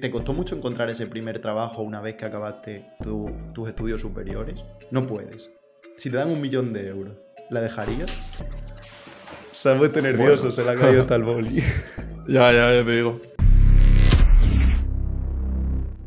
[0.00, 2.86] ¿Te costó mucho encontrar ese primer trabajo una vez que acabaste
[3.52, 4.64] tus estudios superiores?
[4.90, 5.50] No puedes.
[5.96, 7.18] Si te dan un millón de euros,
[7.50, 8.26] ¿la dejarías?
[9.52, 11.60] Se ha puesto nervioso, se le ha caído tal boli.
[12.26, 13.20] ya, ya, ya te digo.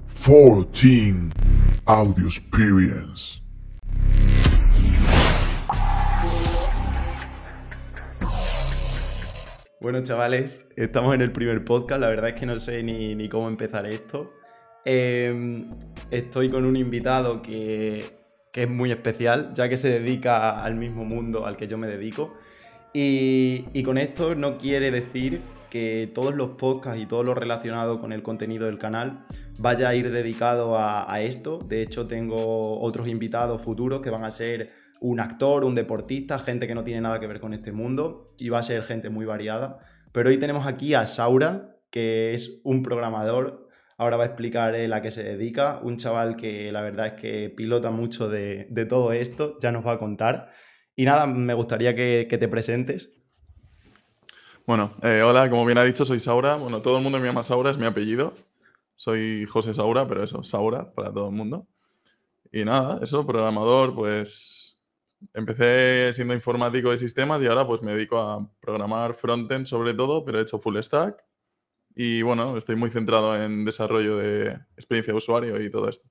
[0.07, 1.13] 14
[1.85, 3.43] Audio Experience.
[9.83, 11.99] Bueno, chavales, estamos en el primer podcast.
[11.99, 14.31] La verdad es que no sé ni, cómo empezar esto.
[14.85, 15.71] Em,
[16.09, 18.13] estoy con un invitado que,
[18.53, 22.33] es muy especial, ya que se dedica al mismo mundo al que yo me dedico.
[22.93, 28.13] Y, con esto no quiere decir que todos los podcasts y todo lo relacionado con
[28.13, 29.25] el contenido del canal
[29.59, 31.59] vaya a ir dedicado a esto.
[31.59, 36.67] De hecho, tengo otros invitados futuros que van a ser un actor, un deportista, gente
[36.67, 39.25] que no tiene nada que ver con este mundo y va a ser gente muy
[39.25, 39.79] variada.
[40.11, 43.67] Pero hoy tenemos aquí a Saura, que es un programador.
[43.97, 45.79] Ahora va a explicar a qué se dedica.
[45.83, 49.93] Un chaval que la verdad es que pilota mucho de, todo esto, ya nos va
[49.93, 50.51] a contar.
[50.95, 53.13] Y nada, me gustaría que, te presentes.
[54.65, 56.55] Bueno, eh, hola, como bien ha dicho, soy Saura.
[56.55, 58.35] Bueno, todo el mundo me llama Saura, es mi apellido.
[58.95, 61.67] Soy José Saura, pero eso, Saura para todo el mundo.
[62.51, 64.62] Y nada, eso, programador, pues
[65.33, 70.23] empecé siendo informático de sistemas y ahora pues me dedico a programar frontend sobre todo,
[70.25, 71.23] pero he hecho full stack.
[71.95, 76.09] Y bueno, estoy muy centrado en desarrollo de experiencia de usuario y todo esto.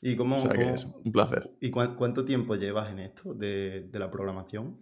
[0.00, 1.50] ¿Y cómo, o sea que es un placer.
[1.60, 4.76] ¿Y cuánto tiempo llevas en esto de, la programación?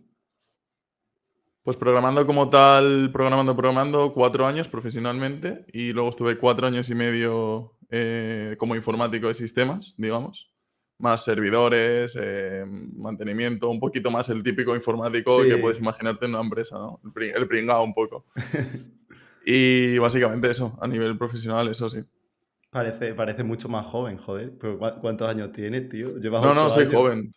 [1.62, 6.94] Pues programando como tal, programando, programando, cuatro años profesionalmente y luego estuve cuatro años y
[6.94, 10.49] medio eh, como informático de sistemas, digamos
[11.00, 12.64] más servidores, eh,
[12.96, 17.00] mantenimiento, un poquito más el típico informático que puedes imaginarte en una empresa, ¿no?
[17.16, 18.26] El, pringado un poco.
[19.46, 22.00] y básicamente eso, a nivel profesional, eso sí.
[22.70, 24.52] Parece, parece mucho más joven, joder.
[24.60, 26.10] ¿Pero ¿Cuántos años tienes, tío?
[26.10, 27.32] no, no, soy joven.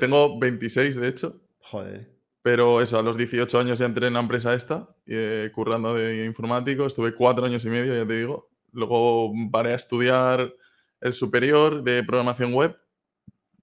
[0.00, 1.40] tengo 26, de hecho.
[1.60, 2.18] Joder.
[2.42, 6.24] Pero eso, a los 18 años ya entré en la empresa esta, eh, currando de
[6.24, 6.86] informático.
[6.86, 8.48] Estuve cuatro años y medio, ya te digo.
[8.72, 10.54] Luego paré a estudiar
[11.00, 12.76] el superior de programación web,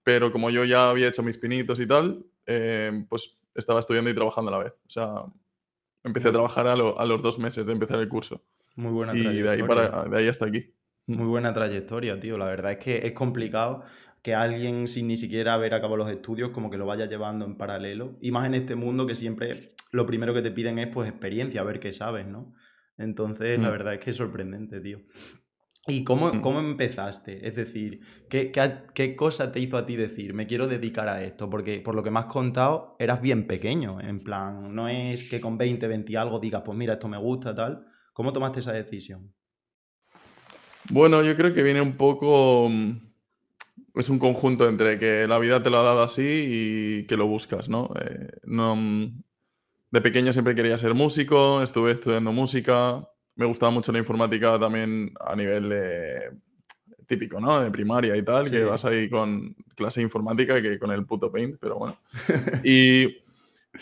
[0.04, 4.14] pero como yo ya había hecho mis pinitos y tal, eh, pues estaba estudiando y
[4.14, 4.74] trabajando a la vez.
[4.86, 5.24] O sea,
[6.04, 8.44] empecé a trabajar a, los dos meses de empezar el curso.
[8.76, 9.52] Muy buena y trayectoria.
[9.52, 10.74] de ahí, para, de ahí hasta aquí.
[11.08, 12.38] Muy buena trayectoria, tío.
[12.38, 13.84] La verdad es que es complicado
[14.22, 17.58] que alguien sin ni siquiera haber acabado los estudios como que lo vaya llevando en
[17.58, 18.18] paralelo.
[18.22, 21.62] Y más en este mundo que siempre lo primero que te piden es pues experiencia,
[21.62, 22.54] a ver qué sabes, ¿no?
[22.98, 23.72] Entonces, la mm.
[23.72, 25.02] verdad es que es sorprendente, tío.
[25.88, 26.42] ¿Y cómo, mm.
[26.42, 27.48] cómo empezaste?
[27.48, 28.52] Es decir, ¿qué,
[28.94, 31.48] ¿qué, cosa te hizo a ti decir, me quiero dedicar a esto?
[31.50, 35.40] Porque por lo que me has contado, eras bien pequeño, en plan, no es que
[35.40, 37.86] con 20, 20 y algo digas, pues mira, esto me gusta, tal.
[38.14, 39.32] ¿Cómo tomaste esa decisión?
[40.90, 42.68] Bueno, yo creo que viene un poco...
[42.70, 43.06] Mm,
[43.96, 47.28] es un conjunto entre que la vida te lo ha dado así y que lo
[47.28, 47.92] buscas, ¿no?
[48.02, 49.24] Eh, no mm,
[49.92, 55.14] de pequeño siempre quería ser músico, estuve estudiando música, me gustaba mucho la informática también
[55.20, 56.32] a nivel de,
[57.06, 57.62] típico, ¿no?
[57.62, 61.32] De primaria y tal, que vas ahí con clase de informática que con el puto
[61.32, 61.98] Paint, pero bueno.
[62.64, 63.18] y,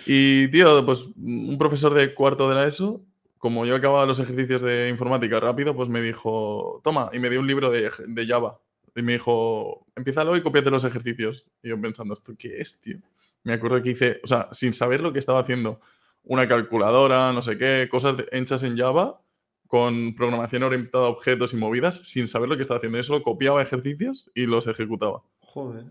[0.05, 3.01] y, tío, pues un profesor de cuarto de la ESO,
[3.37, 7.39] como yo acababa los ejercicios de informática rápido, pues me dijo, toma, y me dio
[7.39, 8.59] un libro de, de Java.
[8.95, 11.45] Y me dijo, empiézalo y copiate los ejercicios.
[11.63, 12.99] Y yo pensando, ¿esto qué es, tío?
[13.43, 15.81] Me acuerdo que hice, o sea, sin saber lo que estaba haciendo,
[16.23, 19.19] una calculadora, no sé qué, cosas hechas en Java,
[19.67, 22.97] con programación orientada a objetos y movidas sin saber lo que estaba haciendo.
[22.97, 25.23] Yo solo copiaba ejercicios y los ejecutaba.
[25.39, 25.85] Joder.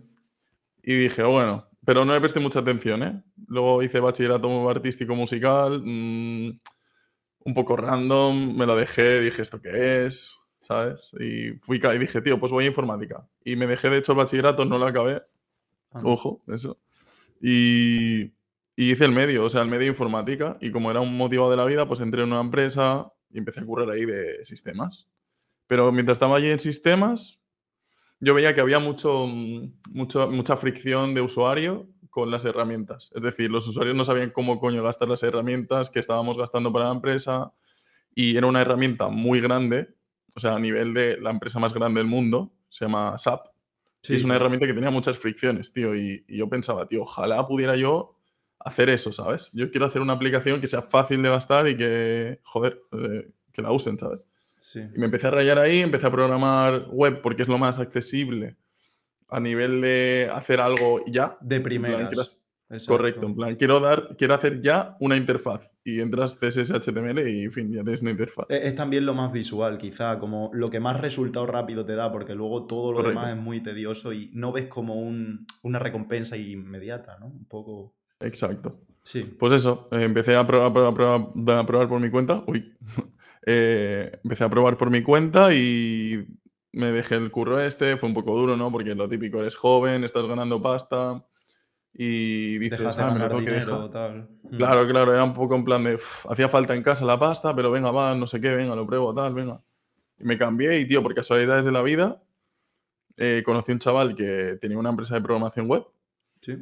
[0.82, 3.22] Y dije, bueno, pero no le presté mucha atención, ¿eh?
[3.48, 6.60] Luego hice bachillerato artístico musical, mm,
[7.44, 10.36] un poco random, me lo dejé, dije, ¿esto qué es?
[10.60, 11.12] ¿Sabes?
[11.18, 13.26] Y fui y dije, tío, pues voy a informática.
[13.44, 15.22] Y me dejé, de hecho, el bachillerato, no lo acabé.
[15.90, 16.78] Ah, Ojo, eso.
[17.40, 18.32] Y,
[18.76, 20.56] y hice el medio, o sea, el medio informática.
[20.60, 23.60] Y como era un motivo de la vida, pues entré en una empresa, y empecé
[23.60, 25.08] a currar ahí de sistemas.
[25.66, 27.40] Pero mientras estaba allí en sistemas,
[28.20, 29.26] yo veía que había mucho,
[29.90, 33.10] mucho, mucha fricción de usuario con las herramientas.
[33.14, 36.86] Es decir, los usuarios no sabían cómo coño gastar las herramientas que estábamos gastando para
[36.86, 37.52] la empresa
[38.14, 39.94] y era una herramienta muy grande,
[40.34, 43.46] o sea, a nivel de la empresa más grande del mundo, se llama SAP.
[44.02, 47.46] Sí, es una herramienta que tenía muchas fricciones, tío, y, y, yo pensaba, tío, ojalá
[47.46, 48.11] pudiera yo
[48.64, 49.50] hacer eso, ¿sabes?
[49.52, 53.62] Yo quiero hacer una aplicación que sea fácil de gastar y que, joder, eh, que
[53.62, 54.26] la usen, ¿sabes?
[54.58, 54.80] Sí.
[54.94, 58.56] Y me empecé a rayar ahí, empecé a programar web porque es lo más accesible
[59.28, 61.36] a nivel de hacer algo ya.
[61.40, 62.38] De primeras.
[62.86, 65.68] Correcto, en plan, quiero dar, quiero hacer ya una interfaz.
[65.84, 68.46] Y entras CSS, HTML y en fin, ya tienes una interfaz.
[68.48, 72.10] Es, es también lo más visual, quizá, como lo que más resultado rápido te da,
[72.10, 73.20] porque luego todo lo Correcto.
[73.20, 77.26] demás es muy tedioso y no ves como un- una recompensa inmediata, ¿no?
[77.26, 77.94] Un poco.
[78.22, 78.80] Exacto.
[79.02, 79.22] Sí.
[79.38, 82.42] Pues eso, eh, empecé a probar, a probar- a probar- por mi cuenta.
[82.46, 82.74] Uy.
[83.44, 86.24] Eh, empecé a probar por mi cuenta y
[86.70, 87.96] me dejé el curro este.
[87.96, 88.70] Fue un poco duro, ¿no?
[88.70, 91.26] Porque lo típico, eres joven, estás ganando pasta
[91.92, 93.80] y dices, "Ah, me lo ganar tengo que dinero dejar".
[93.82, 94.28] o tal.
[94.44, 94.56] Mm.
[94.58, 97.52] Claro, claro, era un poco en plan de, "Uf, hacía falta en casa la pasta,
[97.56, 99.60] pero venga, va, no sé qué, venga, lo pruebo, tal, venga.
[100.20, 102.22] Y me cambié y, tío, por casualidades de la vida,
[103.16, 105.84] eh, conocí un chaval que tenía una empresa de programación web.
[106.40, 106.56] Sí.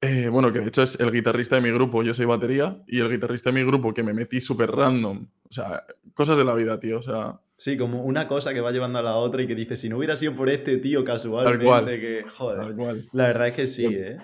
[0.00, 3.00] Eh, bueno, que de hecho es el guitarrista de mi grupo, yo soy batería, y
[3.00, 5.26] el guitarrista de mi grupo que me metí súper random.
[5.48, 5.84] O sea,
[6.14, 7.00] cosas de la vida, tío.
[7.00, 9.76] O sea, Sí, como una cosa que va llevando a la otra y que dice,
[9.76, 11.86] si no hubiera sido por este tío casualmente, cual.
[11.86, 12.60] que joder.
[12.60, 13.08] tal cual.
[13.12, 13.98] La verdad es que sí, Bueno.
[13.98, 14.18] ¿eh?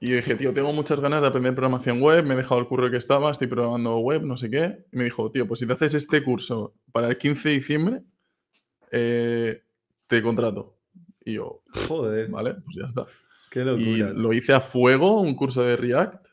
[0.00, 2.66] Y yo dije, tío, tengo muchas ganas de aprender programación web, me he dejado el
[2.66, 4.84] curro que estaba, estoy programando web, no sé qué.
[4.92, 8.02] Y me dijo, tío, pues si te haces este curso para el 15 de diciembre,
[8.90, 9.62] eh,
[10.08, 10.76] te contrato.
[11.24, 13.06] Y yo, Joder, vale, pues ya está.
[13.52, 14.12] Qué Y locura.
[14.20, 16.26] lo hice a fuego, un curso de React.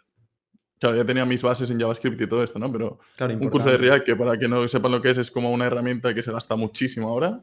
[0.80, 2.72] Claro, ya tenía mis bases en JavaScript y todo esto, ¿no?
[2.72, 3.78] Pero Claro, un curso de.
[3.78, 6.32] React que para que no sepan lo que es, es como una herramienta que se
[6.32, 7.42] gasta muchísimo ahora.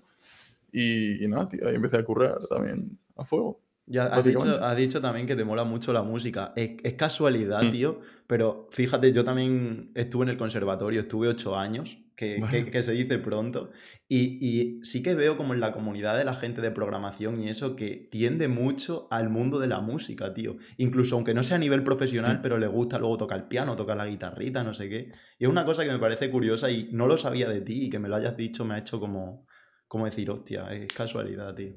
[0.73, 3.61] Y, y nada, tío, ahí empecé a currar también a fuego.
[3.89, 6.53] Ya has dicho, has dicho también que te mola mucho la música.
[6.57, 7.71] Es, es casualidad, Mm.
[7.71, 12.41] tío, pero fíjate, yo también estuve en el conservatorio, estuve ocho años, que-
[12.73, 13.71] que se dice pronto,
[14.09, 17.49] y, y sí que veo como en la comunidad de la gente de programación y
[17.51, 20.57] eso que tiende mucho al mundo de la música, tío.
[20.79, 22.43] Incluso aunque no sea a nivel profesional, Mm.
[22.43, 25.13] pero le gusta luego tocar el piano, tocar la guitarrita, no sé qué.
[25.39, 27.91] Y es una cosa que me parece curiosa y no lo sabía de ti y
[27.91, 29.47] que me lo hayas dicho me ha hecho como,
[29.87, 31.75] como decir, hostia, es casualidad, tío.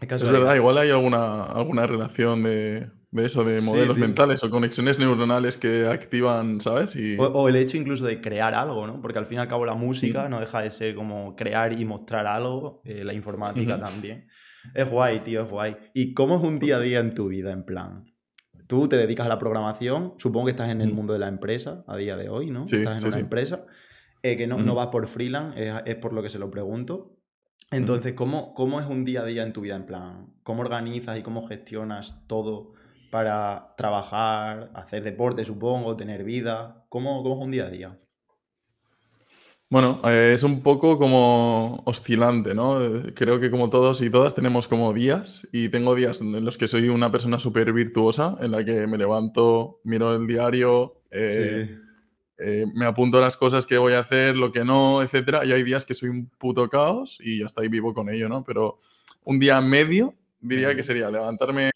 [0.00, 4.98] Es verdad, igual hay alguna, alguna relación de, de eso, de modelos mentales o conexiones
[4.98, 6.96] neuronales que activan, ¿sabes?
[6.96, 9.00] Y O, o el hecho incluso de crear algo, ¿no?
[9.02, 11.84] Porque al fin y al cabo la música no deja de ser como crear y
[11.84, 14.26] mostrar algo, eh, la informática también.
[14.74, 15.76] Es guay, tío, es guay.
[15.94, 18.04] ¿Y cómo es un día a día en tu vida, en plan?
[18.66, 20.96] Tú te dedicas a la programación, supongo que estás en el Ujú.
[20.96, 22.66] mundo de la empresa a día de hoy, ¿no?
[22.66, 23.66] Sí, estás en una empresa,
[24.22, 27.16] eh, que no, no vas por freelance, es, es por lo que se lo pregunto.
[27.70, 30.34] Entonces, ¿cómo, ¿cómo es un día a día en tu vida, en plan?
[30.42, 32.72] ¿Cómo organizas y cómo gestionas todo
[33.10, 36.84] para trabajar, hacer deporte, supongo, tener vida?
[36.88, 38.00] ¿Cómo, cómo es un día a día?
[39.68, 42.84] Bueno, eh, es un poco como oscilante, ¿no?
[42.84, 46.58] Eh, Creo que como todos y todas tenemos como días y tengo días en los
[46.58, 51.68] que soy una persona súper virtuosa, en la que me levanto, miro el diario, eh,
[51.68, 51.79] Sí.
[52.40, 55.44] Eh, me apunto las cosas que voy a hacer, lo que no, etcétera.
[55.44, 58.28] Y hay días que soy un puto caos y ya está ahí vivo con ello,
[58.28, 58.44] ¿no?
[58.44, 58.80] Pero
[59.24, 61.70] un día medio diría que sería levantarme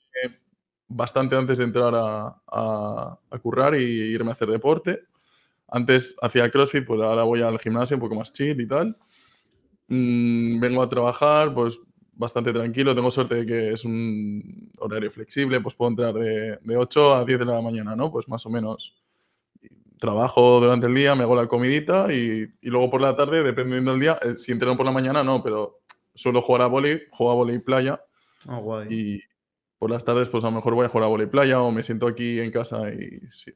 [0.89, 5.05] bastante antes de entrar a, a- a currar y irme a hacer deporte.
[5.69, 8.97] Antes hacía CrossFit, pues ahora voy al gimnasio un poco más chill y tal.
[9.89, 11.79] Mm, vengo a trabajar, pues
[12.15, 12.95] bastante tranquilo.
[12.95, 17.25] Tengo suerte de que es un horario flexible, pues puedo entrar de, de 8 a
[17.25, 18.11] 10 de la mañana, ¿no?
[18.11, 18.95] Pues más o menos
[20.05, 23.93] trabajo durante el día, me hago la comidita y, y luego por la tarde, dependiendo
[23.93, 25.81] del día, eh, si entreno por la mañana, no, pero
[26.15, 28.01] suelo jugar a vóley, juego a vóley playa
[28.47, 28.87] Ah, guay.
[28.91, 29.21] y
[29.79, 31.83] por las tardes pues a lo mejor voy a jugar a vóley playa o me
[31.83, 33.51] siento aquí en casa y sí,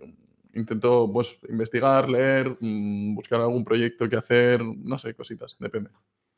[0.55, 5.91] intento pues investigar, leer, mm, buscar algún proyecto que hacer, no sé, cositas, depende.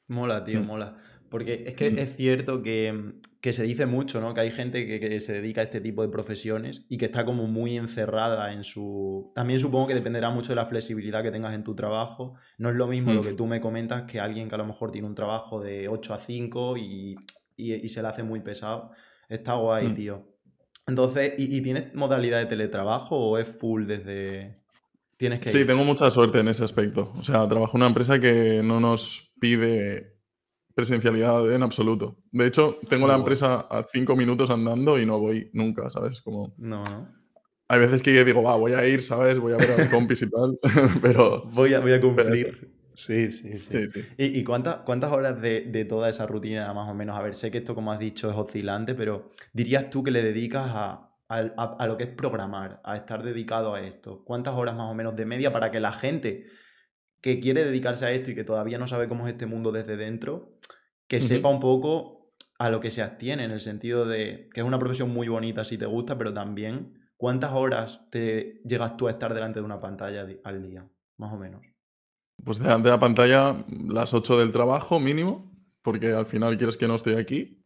[0.09, 0.67] Mola, tío, Mm.
[0.67, 0.97] mola.
[1.31, 1.99] Porque es que Mm.
[2.01, 4.35] es cierto que, que se dice mucho, ¿no?
[4.35, 7.25] Que hay gente que, que se dedica a este tipo de profesiones y que está
[7.25, 9.31] como muy encerrada en su...
[9.35, 12.35] También supongo que dependerá mucho de la flexibilidad que tengas en tu trabajo.
[12.59, 13.25] No es lo mismo lo Mm.
[13.27, 16.15] que tú me comentas que alguien que a lo mejor tiene un trabajo de 8
[16.15, 17.15] a 5 y,
[17.57, 18.91] y- y se le hace muy pesado.
[19.29, 19.95] Está guay, Mm.
[19.95, 20.27] tío.
[20.89, 24.59] Entonces, ¿y, y tienes modalidad de teletrabajo o es full desde...
[25.17, 25.67] Tienes que Sí, ir?
[25.67, 27.13] tengo mucha suerte en ese aspecto.
[27.17, 30.10] O sea, trabajo en una empresa que no nos pide
[30.81, 32.17] presencialidad en absoluto.
[32.33, 33.21] De hecho, tengo la Guau.
[33.21, 36.21] empresa a cinco minutos andando y no voy nunca, ¿sabes?
[36.21, 36.55] Como...
[36.59, 37.21] No, no.
[37.69, 39.39] Hay veces que digo, va, voy a ir, ¿sabes?
[39.39, 40.59] Voy a ver a los compis y tal,
[41.03, 42.71] pero Voy a, voy a cumplir.
[42.95, 43.59] Sí, sí, sí.
[43.59, 44.01] sí, sí.
[44.19, 47.17] ¿Y, y cuántas, cuántas horas de, de toda esa rutina, más o menos?
[47.17, 50.23] A ver, sé que esto, como has dicho, es oscilante, pero ¿dirías tú que le
[50.23, 54.23] dedicas a, a- a- a lo que es programar, a estar dedicado a esto?
[54.25, 56.47] ¿Cuántas horas más o menos de media para que la gente
[57.23, 59.97] que quiere dedicarse a esto y que todavía no sabe cómo es este mundo desde
[59.97, 60.51] dentro,
[61.11, 64.67] que sepa un poco a lo que se abstiene, en el sentido de que es
[64.67, 69.11] una profesión muy bonita si te gusta, pero también cuántas horas te llegas tú a
[69.11, 70.89] estar delante de una pantalla al día,
[71.19, 71.63] más o menos?
[72.45, 75.53] Pues delante de la pantalla, las 8 del trabajo mínimo,
[75.83, 77.57] porque al final quieres que no estoy aquí.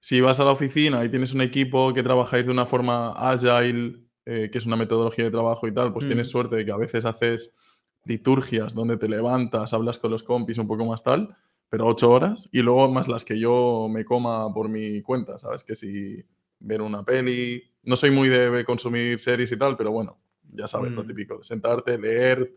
[0.00, 4.04] si vas a la oficina y tienes un equipo que trabajáis de una forma agile,
[4.26, 6.30] eh, que es una metodología de trabajo y tal, pues tienes Mm.
[6.30, 7.56] suerte de que a veces haces
[8.04, 11.36] liturgias donde te levantas, hablas con los compis un poco más tal,
[11.68, 15.64] pero ocho horas y luego más las que yo me coma por mi cuenta, ¿sabes?
[15.64, 16.24] Que si
[16.60, 20.18] ver una peli, no soy muy de consumir series y tal, pero bueno,
[20.52, 21.06] ya sabes lo Mm.
[21.08, 22.54] típico, de sentarte, leer,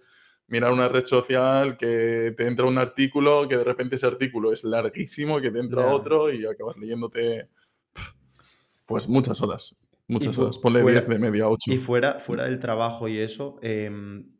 [0.47, 4.63] mirar una red social, que te entra un artículo, que de repente ese artículo es
[4.63, 7.49] larguísimo, que te entra otro y acabas leyéndote
[8.85, 9.75] pues muchas horas,
[10.07, 11.71] muchas horas, ponle fuera- 10 de media, 8.
[11.71, 14.31] Y fuera, fuera del trabajo y eso, em,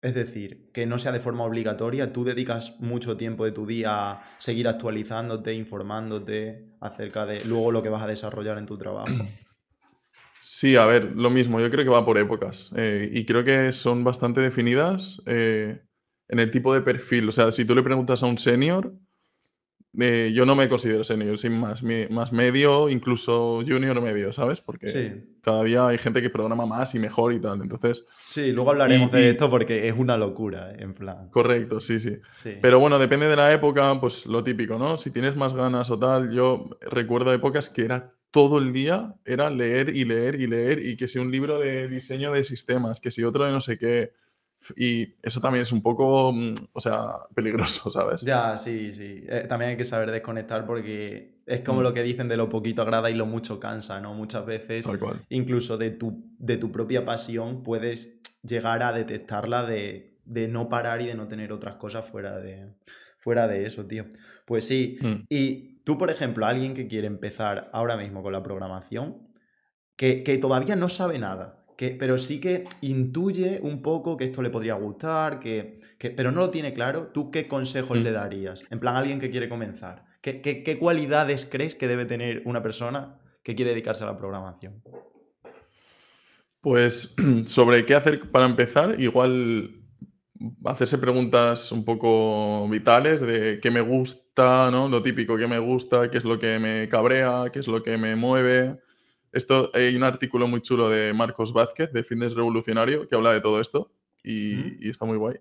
[0.00, 4.10] es decir, que no sea de forma obligatoria, tú dedicas mucho tiempo de tu día
[4.10, 9.08] a seguir actualizándote, informándote acerca de luego lo que vas a desarrollar en tu trabajo.
[10.40, 13.72] Sí, a ver, lo mismo, yo creo que va por épocas eh, y creo que
[13.72, 15.82] son bastante definidas eh,
[16.28, 17.28] en el tipo de perfil.
[17.28, 18.94] O sea, si tú le preguntas a un senior,
[19.98, 24.60] eh, yo no me considero senior, soy más, mi- más medio, incluso junior medio, ¿sabes?
[24.60, 25.36] Porque Sí.
[25.42, 27.62] cada día hay gente que programa más y mejor y tal.
[27.62, 30.76] Entonces, Sí, luego hablaremos Y- de y- esto porque es una locura, ¿eh?
[30.80, 31.30] en plan.
[31.30, 32.18] correcto, sí, sí.
[32.32, 32.54] Sí.
[32.60, 34.98] Pero bueno, depende de la época, pues lo típico, ¿no?
[34.98, 39.48] Si tienes más ganas o tal, yo recuerdo épocas que era todo el día, era
[39.48, 43.10] leer y leer y leer, y que si un libro de diseño de sistemas, que
[43.10, 44.12] si otro de no sé qué,
[44.76, 48.22] y eso también es un poco, mm, o sea, peligroso, ¿sabes?
[48.22, 49.24] Ya, sí, sí.
[49.28, 51.82] Eh, también hay que saber desconectar porque es como Mm.
[51.84, 54.14] lo que dicen de lo poquito agrada y lo mucho cansa, ¿no?
[54.14, 54.86] Muchas veces,
[55.30, 61.00] incluso de tu, de tu propia pasión, puedes llegar a detectarla de, de no parar
[61.02, 62.74] y de no tener otras cosas fuera de,
[63.18, 64.04] fuera de eso, tío.
[64.44, 64.98] Pues sí.
[65.00, 65.14] Mm.
[65.30, 69.26] Y tú, por ejemplo, alguien que quiere empezar ahora mismo con la programación,
[69.96, 74.42] que, que todavía no sabe nada, que, pero sí que intuye un poco que esto
[74.42, 78.02] le podría gustar, que, que- pero no lo tiene claro, ¿tú qué consejos Mm.
[78.02, 78.64] le darías?
[78.70, 80.04] En plan, alguien que quiere comenzar.
[80.20, 84.16] ¿Qué, qué- qué cualidades crees que debe tener una persona que quiere dedicarse a la
[84.16, 84.82] programación?
[86.60, 87.14] Pues
[87.46, 89.70] sobre qué hacer para empezar, igual
[90.64, 94.88] hacerse preguntas un poco vitales de qué me gusta, ¿no?
[94.88, 97.96] Lo típico, qué me gusta, qué es lo que me cabrea, qué es lo que
[97.98, 98.80] me mueve.
[99.32, 103.40] Esto, hay un artículo muy chulo de Marcos Vázquez, de Fitness Revolucionario, que habla de
[103.40, 103.90] todo esto
[104.22, 104.76] y, Ujú.
[104.80, 105.36] y está muy guay.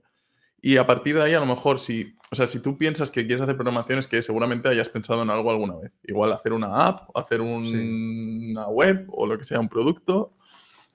[0.61, 3.25] Y a partir de ahí, a lo mejor, si, o sea, si tú piensas que
[3.25, 5.91] quieres hacer programación, es que seguramente hayas pensado en algo alguna vez.
[6.03, 8.49] Igual hacer una app, hacer un- Sí.
[8.51, 10.33] una web o lo que sea, un producto.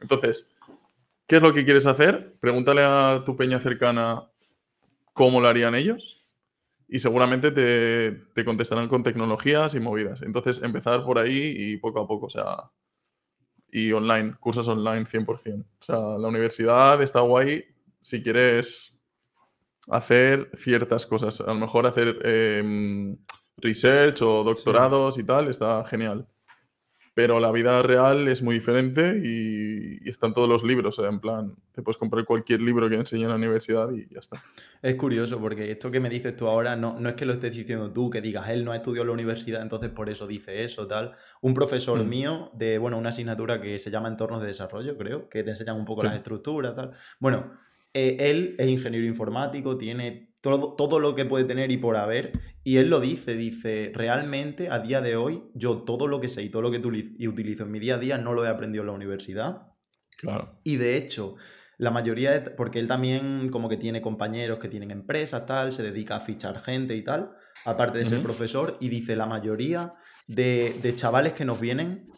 [0.00, 0.54] Entonces,
[1.28, 2.34] ¿qué es lo que quieres hacer?
[2.40, 4.28] Pregúntale a tu peña cercana
[5.12, 6.24] cómo lo harían ellos
[6.88, 10.22] y seguramente te, te contestarán con tecnologías y movidas.
[10.22, 12.70] Entonces, empezar por ahí y poco a poco, o sea,
[13.72, 15.64] y online, cursos online 100%.
[15.80, 17.64] O sea, la universidad está guay
[18.02, 18.96] si quieres
[19.88, 21.40] hacer ciertas cosas.
[21.40, 23.16] A lo mejor hacer em,
[23.56, 26.28] research o doctorados y tal, está genial.
[27.14, 30.98] Pero la vida real es muy diferente y, y están todos los libros.
[30.98, 34.06] o sea, en plan, te puedes comprar cualquier libro que enseñe en la universidad y
[34.12, 34.42] ya está.
[34.80, 37.54] Es curioso porque esto que me dices tú ahora no, no es que lo estés
[37.54, 40.64] diciendo tú, que digas, él no ha estudiado en la universidad, entonces por eso dice
[40.64, 41.12] eso, tal.
[41.42, 42.08] Un profesor Mm.
[42.08, 45.76] mío de, bueno, una asignatura que se llama Entornos de Desarrollo, creo, que te enseñan
[45.76, 46.06] un poco Sí.
[46.06, 46.92] las estructuras, tal.
[47.20, 47.52] Bueno,
[47.92, 52.32] eh, él es ingeniero informático, tiene todo, todo lo que puede tener y por haber,
[52.62, 56.42] y él lo dice, dice, realmente a día de hoy yo todo lo que sé
[56.42, 58.88] y todo lo que utilizo en mi día a día no lo he aprendido en
[58.88, 59.68] la universidad,
[60.18, 60.60] Claro.
[60.62, 61.36] y de hecho,
[61.78, 62.50] la mayoría de...
[62.50, 66.62] Porque él también como que tiene compañeros que tienen empresas, tal, se dedica a fichar
[66.62, 67.32] gente y tal,
[67.64, 69.94] aparte de ser profesor, y dice, la mayoría
[70.28, 72.08] de, de chavales que nos vienen,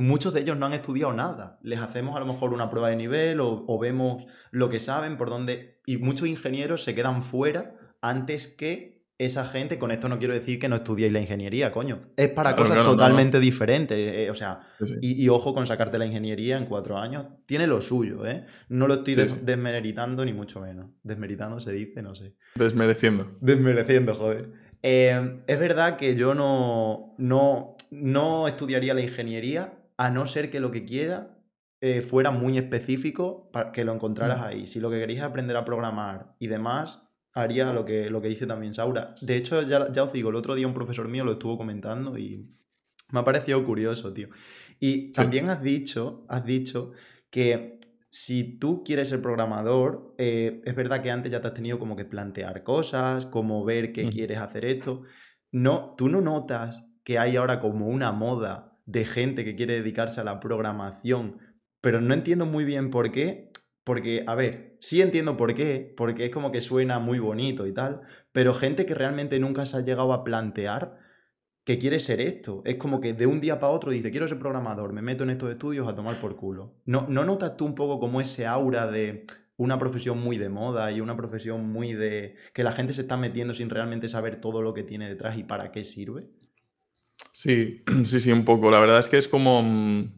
[0.00, 1.58] muchos de ellos no han estudiado nada.
[1.62, 5.16] Les hacemos a lo mejor una prueba de nivel o, o vemos lo que saben,
[5.16, 5.80] por dónde...
[5.86, 10.58] Y muchos ingenieros se quedan fuera antes que esa gente, con esto no quiero decir
[10.58, 12.00] que no estudiéis la ingeniería, coño.
[12.16, 12.96] Es para Claro, cosas claro, no, no.
[12.96, 13.98] totalmente diferentes.
[13.98, 14.94] eh, o sea, Sí, sí.
[15.02, 17.26] y, y ojo con sacarte la ingeniería en cuatro años.
[17.44, 18.46] Tiene lo suyo, ¿eh?
[18.70, 19.38] No lo estoy Sí, des- sí.
[19.42, 20.86] desmeritando ni mucho menos.
[21.02, 22.34] Desmeritando se dice, no sé.
[22.54, 23.36] Desmereciendo.
[23.42, 24.52] Desmereciendo, joder.
[24.82, 30.60] Eh, es verdad que yo no, no, no estudiaría la ingeniería a no ser que
[30.60, 31.36] lo que quiera
[31.82, 34.44] eh, fuera muy específico para que lo encontraras Mm.
[34.44, 34.66] ahí.
[34.66, 37.02] Si lo que queréis es aprender a programar y demás,
[37.34, 39.14] haría lo que, lo que dice también Saura.
[39.20, 42.16] De hecho, ya, ya os digo, el otro día un profesor mío lo estuvo comentando
[42.16, 42.48] y
[43.12, 44.28] me ha parecido curioso, tío.
[44.78, 46.92] Y también has dicho, has dicho
[47.28, 47.78] que
[48.08, 51.94] si tú quieres ser programador, eh, es verdad que antes ya te has tenido como
[51.94, 54.12] que plantear cosas, como ver que Ujú.
[54.12, 55.02] quieres hacer esto.
[55.52, 60.20] No, tú no notas que hay ahora como una moda de gente que quiere dedicarse
[60.20, 61.38] a la programación,
[61.80, 63.50] pero no entiendo muy bien por qué.
[63.82, 67.72] Porque, a ver, sí entiendo por qué, porque es como que suena muy bonito y
[67.72, 70.98] tal, pero gente que realmente nunca se ha llegado a plantear
[71.64, 72.62] que quiere ser esto.
[72.66, 75.30] Es como que de un día para otro dice, quiero ser programador, me meto en
[75.30, 76.74] estos estudios a tomar por culo.
[76.84, 79.24] ¿No, ¿No notas tú un poco como ese aura de
[79.56, 82.36] una profesión muy de moda y una profesión muy de...
[82.54, 85.44] que la gente se está metiendo sin realmente saber todo lo que tiene detrás y
[85.44, 86.28] para qué sirve?
[87.32, 88.70] Sí, sí, sí, un poco.
[88.70, 89.62] La verdad es que es como...
[89.62, 90.12] mm,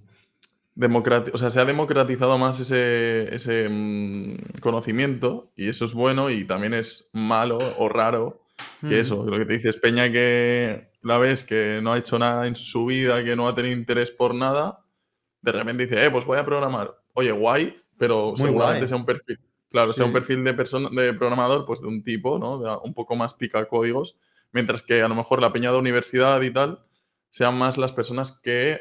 [1.33, 6.45] o sea, se ha democratizado más ese, ese mm, conocimiento y eso es bueno y
[6.45, 8.41] también es malo o raro
[8.81, 9.01] que Mm.
[9.01, 12.57] eso, lo que te dices, Peña que la ves que no ha hecho nada en
[12.57, 14.85] su vida, que no ha tenido interés por nada,
[15.41, 16.97] de repente dice, eh, pues voy a programar.
[17.15, 18.89] Oye, guay, pero Muy seguramente guay.
[18.89, 19.39] sea un perfil.
[19.71, 22.59] Claro, sea un perfil de persona, de programador, pues de un tipo, ¿no?
[22.59, 24.17] De un poco más pica códigos,
[24.53, 26.85] mientras que a lo mejor la peña de universidad y tal
[27.33, 28.81] sean más las personas que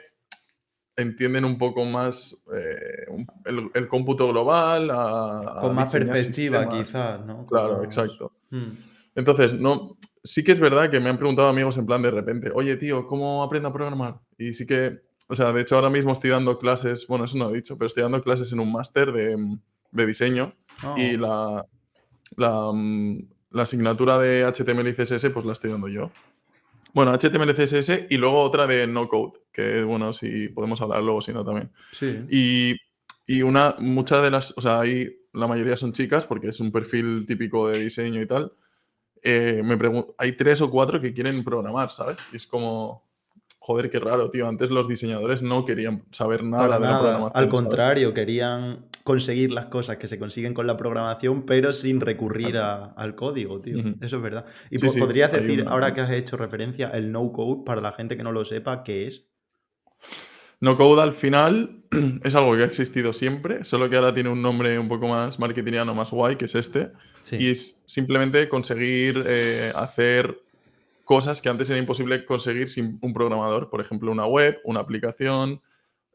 [0.95, 3.05] entienden un poco más eh,
[3.45, 7.47] el, el cómputo global, a, a Con más perspectiva, quizás, ¿no?
[7.47, 8.33] Claro, exacto.
[8.49, 8.71] Mm.
[9.15, 12.51] Entonces, no, sí que es verdad que me han preguntado amigos en plan de repente,
[12.53, 14.19] oye, tío, ¿cómo aprendo a programar?
[14.37, 17.49] Y sí que, o sea, de hecho ahora mismo estoy dando clases, bueno, eso no
[17.49, 19.35] he dicho, pero estoy dando clases en un máster de,
[19.91, 20.53] de diseño
[20.83, 21.65] Oh, y la,
[22.37, 26.11] la, mm, la asignatura de HTML y CSS pues la estoy dando yo.
[26.93, 31.21] Bueno, HTML, CSS y luego otra de no code, que bueno, si podemos hablar luego,
[31.21, 31.71] si no también.
[31.91, 32.25] sí.
[32.29, 32.75] Y,
[33.27, 36.71] y una, muchas de las, o sea, ahí la mayoría son chicas porque es un
[36.71, 38.51] perfil típico de diseño y tal.
[39.23, 39.77] Eh, me
[40.17, 42.19] hay tres o cuatro que quieren programar, ¿sabes?
[42.33, 43.07] Y es como,
[43.59, 44.47] joder, qué raro, tío.
[44.47, 47.31] Antes los diseñadores no querían saber nada Para de la programación.
[47.35, 47.49] Al ¿sabes?
[47.49, 52.93] contrario, querían conseguir las cosas que se consiguen con la programación, pero sin recurrir a-
[52.95, 53.77] al código, tío.
[54.01, 54.45] Eso es verdad.
[54.69, 57.63] Y Sí, pues, sí, podrías decir, una- ahora que has hecho referencia, el no code,
[57.65, 59.27] para la gente que no lo sepa, ¿qué es?
[60.59, 61.83] No code al final
[62.23, 65.39] es algo que ha existido siempre, solo que ahora tiene un nombre un poco más
[65.39, 66.91] marketingiano, más guay, que es este.
[67.21, 67.37] Sí.
[67.39, 70.39] Y es simplemente conseguir eh, hacer
[71.03, 73.69] cosas que antes era imposible conseguir sin un programador.
[73.69, 75.61] Por ejemplo, una web, una aplicación,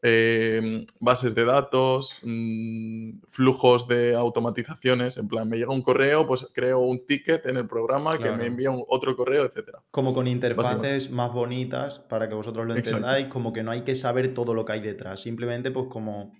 [0.09, 5.17] eh, bases de datos, mm, flujos de automatizaciones.
[5.17, 8.45] En plan, me llega un correo, pues creo un ticket en el programa que me
[8.45, 9.79] envía un- otro correo, etc.
[9.91, 12.97] Como con interfaces más bonitas, para que vosotros lo Exacto.
[12.97, 16.31] entendáis, como que no hay que saber todo lo que hay detrás, simplemente pues como,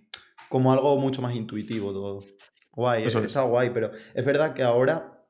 [0.49, 2.23] como algo mucho más intuitivo todo.
[2.71, 3.25] Guay, Eso es.
[3.25, 5.25] está guay, pero es verdad que ahora,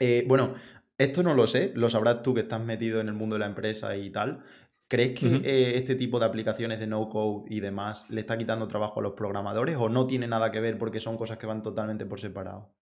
[0.00, 0.54] eh, bueno,
[0.98, 3.46] esto no lo sé, lo sabrás tú que estás metido en el mundo de la
[3.46, 4.42] empresa y tal.
[4.88, 8.66] ¿Crees que eh, este tipo de aplicaciones de no code y demás le está quitando
[8.68, 11.62] trabajo a los programadores o no tiene nada que ver porque son cosas que van
[11.62, 12.74] totalmente por separado?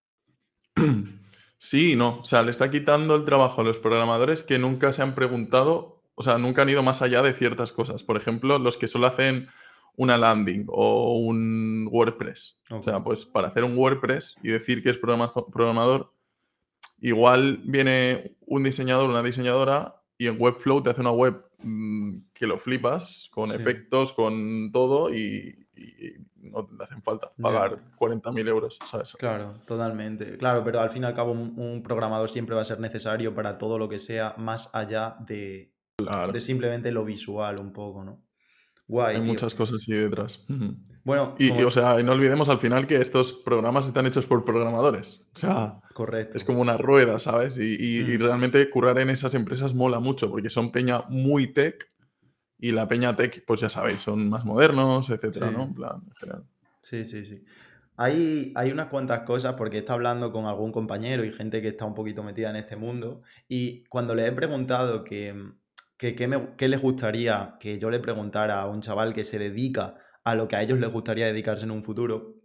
[1.59, 2.19] Sí no.
[2.19, 6.03] O sea, le está quitando el trabajo a los programadores que nunca se han preguntado,
[6.13, 8.03] o sea, nunca han ido más allá de ciertas cosas.
[8.03, 9.47] Por ejemplo, los que solo hacen
[9.95, 12.59] una landing o un WordPress.
[12.69, 16.13] O sea, pues para hacer un WordPress y decir que es programa- programador,
[17.01, 22.47] igual viene un diseñador, una diseñadora y en Webflow te hace una web mm, que
[22.47, 23.55] lo flipas, con Sí.
[23.55, 29.15] efectos, con todo y, y no te hacen falta pagar 40.000 euros, ¿sabes?
[29.17, 30.37] Claro, totalmente.
[30.37, 33.33] Claro, pero al fin y al cabo un, un programador siempre va a ser necesario
[33.33, 36.31] para todo lo que sea más allá de, Claro.
[36.31, 38.21] de simplemente lo visual un poco, ¿no?
[38.87, 39.25] Guay, Hay tío.
[39.31, 40.45] muchas cosas así detrás.
[41.03, 44.05] Bueno, Y, como- y, o sea, y no olvidemos al final que estos programas están
[44.07, 45.29] hechos por programadores.
[45.35, 46.37] O sea, correcto.
[46.37, 47.57] es como una rueda, ¿sabes?
[47.57, 48.21] Y, y- y Mm.
[48.21, 51.89] realmente currar en esas empresas mola mucho porque son peña muy tech
[52.59, 55.53] y la peña tech, pues ya sabéis, son más modernos, etcétera, Sí.
[55.55, 55.63] ¿no?
[55.63, 56.43] En plan, en general.
[56.81, 57.43] Sí, sí, sí.
[57.97, 61.85] Hay, hay unas cuantas cosas porque está hablando con algún compañero y gente que está
[61.85, 65.33] un poquito metida en este mundo y cuando le he preguntado que,
[65.97, 69.39] que, qué me- qué les gustaría que yo le preguntara a un chaval que se
[69.39, 72.35] dedica a lo que a ellos les gustaría dedicarse en un futuro,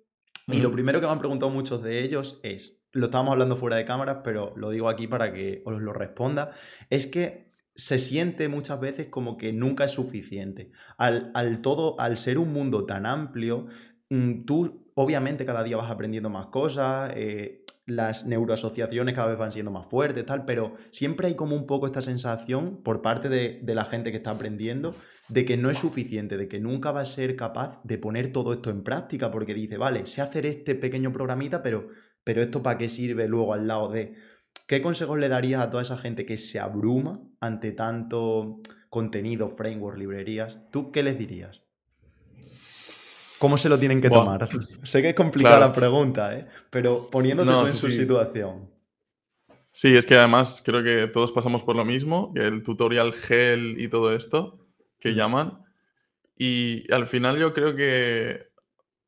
[0.49, 3.77] y lo primero que me han preguntado muchos de ellos es, lo estábamos hablando fuera
[3.77, 6.51] de cámaras, pero lo digo aquí para que os lo responda,
[6.91, 10.73] es que se siente muchas veces como que nunca es suficiente.
[10.99, 13.67] Al, al todo, al ser un mundo tan amplio,
[14.11, 19.53] mm, tú obviamente cada día vas aprendiendo más cosas, eh, las neuroasociaciones cada vez van
[19.53, 23.61] siendo más fuertes, tal, pero siempre hay como un poco esta sensación por parte de,
[23.63, 24.95] de la gente que está aprendiendo
[25.29, 28.53] de que no es suficiente, de que nunca va a ser capaz de poner todo
[28.53, 31.89] esto en práctica, porque dice, vale, sé hacer este pequeño programita, pero,
[32.23, 34.15] pero esto para qué sirve luego al lado de...
[34.69, 39.97] ¿Qué consejos le darías a toda esa gente que se abruma ante tanto contenido, framework,
[39.97, 40.61] librerías?
[40.71, 41.62] ¿Tú qué les dirías?
[43.43, 44.21] ¿Cómo se lo tienen que Buah.
[44.21, 44.49] tomar?
[44.85, 45.73] sé que es complicada Claro.
[45.73, 46.47] la pregunta, ¿eh?
[46.71, 47.97] pero poniéndote No, tú en sí, su sí.
[47.97, 48.71] situación.
[49.73, 53.81] Sí, es que además creo que todos pasamos por lo mismo, que el tutorial gel
[53.81, 54.65] y todo esto
[55.01, 55.15] que Mm.
[55.17, 55.59] llaman.
[56.39, 58.47] Y al final yo creo que,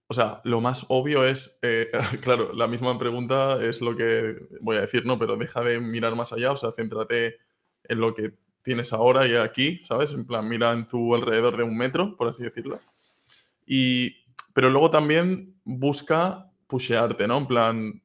[0.09, 4.79] o sea, lo más obvio es, eh, claro, la misma pregunta es lo que voy
[4.79, 5.17] a decir, ¿no?
[5.17, 7.37] Pero deja de mirar más allá, o sea, céntrate
[7.85, 8.33] en lo que
[8.65, 10.11] tienes ahora y aquí, ¿sabes?
[10.13, 12.81] En plan, mira en tu alrededor de un metro, por así decirlo.
[13.67, 14.24] Y,
[14.55, 17.39] pero luego también busca pushearte, ¿no?
[17.39, 18.03] En plan,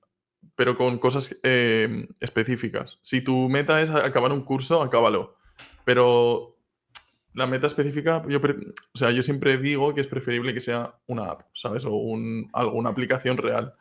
[0.55, 2.99] pero con cosas eh, específicas.
[3.01, 5.38] Si tu meta es acabar un curso, acábalo.
[5.85, 6.57] Pero
[7.33, 8.39] la meta específica, yo,
[8.93, 11.85] o sea, yo siempre digo que es preferible que sea una app, ¿sabes?
[11.85, 13.73] O un, alguna aplicación real.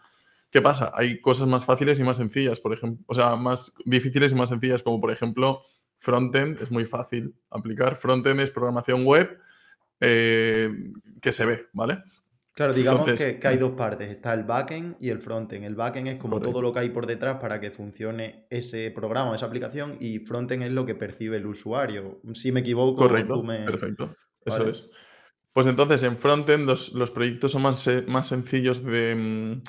[0.50, 0.92] ¿Qué pasa?
[0.94, 4.48] Hay cosas más fáciles y más sencillas, por ejemplo, o sea, más difíciles y más
[4.50, 5.62] sencillas, como por ejemplo,
[5.98, 7.96] frontend es muy fácil aplicar.
[7.96, 9.38] Frontend es programación web
[10.00, 10.70] eh,
[11.20, 12.02] que se ve, ¿vale?
[12.58, 15.64] Claro, digamos que, hay dos partes, está el backend y el frontend.
[15.64, 19.32] El backend es como todo lo que hay por detrás para que funcione ese programa,
[19.32, 22.20] esa aplicación, y frontend es lo que percibe el usuario.
[22.34, 23.58] Si me equivoco, Correcto, tú me...
[23.58, 24.12] perfecto,
[24.44, 24.90] eso es.
[25.52, 29.62] Pues entonces en frontend los, proyectos son más, más sencillos de, mm,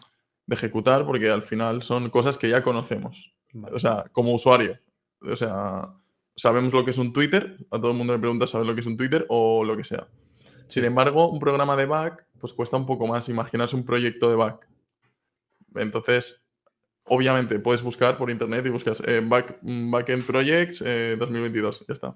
[0.48, 3.36] de, ejecutar porque al final son cosas que ya conocemos.
[3.72, 4.80] O sea, como usuario.
[5.22, 5.94] O sea,
[6.36, 8.82] sabemos lo que es un Twitter, a todo el mundo le pregunta saber lo que
[8.82, 10.08] es un Twitter o lo que sea.
[10.70, 14.36] Sin embargo, un programa de back, pues cuesta un poco más imaginarse un proyecto de
[14.36, 14.68] back.
[15.76, 16.44] Entonces,
[17.04, 22.16] obviamente, puedes buscar por internet y buscas eh, back, Backend Projects 2022, eh, ya está.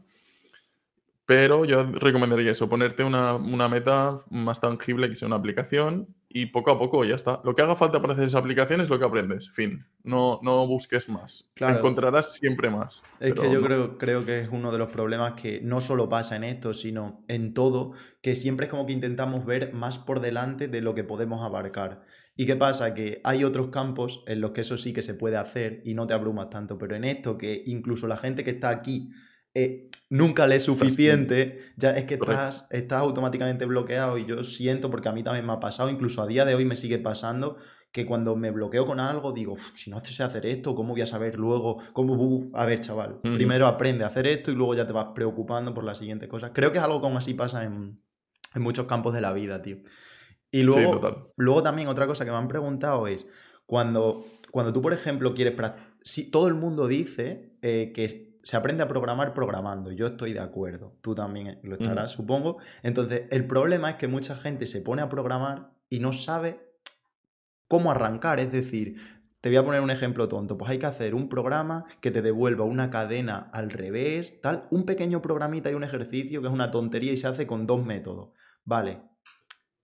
[1.25, 3.37] Pero yo recomendaría eso, ponerte una,
[3.69, 7.39] meta más tangible que sea una aplicación y poco a poco ya está.
[7.45, 9.49] Lo que haga falta para hacer esa aplicación es lo que aprendes.
[9.51, 9.85] Fin.
[10.03, 11.49] No, no busques más.
[11.55, 13.03] Encontrarás siempre más.
[13.21, 16.35] Es que yo creo, creo que es uno de los problemas que no solo pasa
[16.35, 20.67] en esto, sino en todo, que siempre es como que intentamos ver más por delante
[20.67, 22.03] de lo que podemos abarcar.
[22.35, 22.93] ¿Y qué pasa?
[22.93, 26.07] Que hay otros campos en los que eso sí que se puede hacer y no
[26.07, 29.11] te abrumas tanto, pero en esto que incluso la gente que está aquí
[29.53, 34.89] eh, nunca le es suficiente, ya es que estás, estás automáticamente bloqueado y yo siento,
[34.91, 37.57] porque a mí también me ha pasado, incluso a día de hoy me sigue pasando,
[37.91, 41.05] que cuando me bloqueo con algo digo, si no haces hacer esto, ¿cómo voy a
[41.05, 41.77] saber luego?
[41.93, 42.49] ¿Cómo?
[42.53, 45.83] A ver, chaval, primero aprende a hacer esto y luego ya te vas preocupando por
[45.83, 46.51] las siguientes cosas.
[46.53, 48.01] Creo que es algo como así pasa en,
[48.55, 49.77] muchos campos de la vida, tío.
[50.49, 53.27] Y luego, luego también otra cosa que me han preguntado es,
[53.67, 55.55] cuando, cuando tú, por ejemplo, quieres...
[56.03, 59.91] Si todo el mundo dice eh, que se aprende a programar programando.
[59.93, 60.97] Yo estoy de acuerdo.
[61.01, 62.57] Tú también lo estarás, supongo.
[62.83, 66.59] Entonces, el problema es que mucha gente se pone a programar y no sabe
[67.69, 68.41] cómo arrancar.
[68.41, 68.97] Es decir,
[69.39, 70.57] te voy a poner un ejemplo tonto.
[70.57, 74.67] Pues hay que hacer un programa que te devuelva una cadena al revés, tal.
[74.71, 77.85] Un pequeño programita y un ejercicio que es una tontería y se hace con dos
[77.85, 78.31] métodos.
[78.65, 79.03] Vale.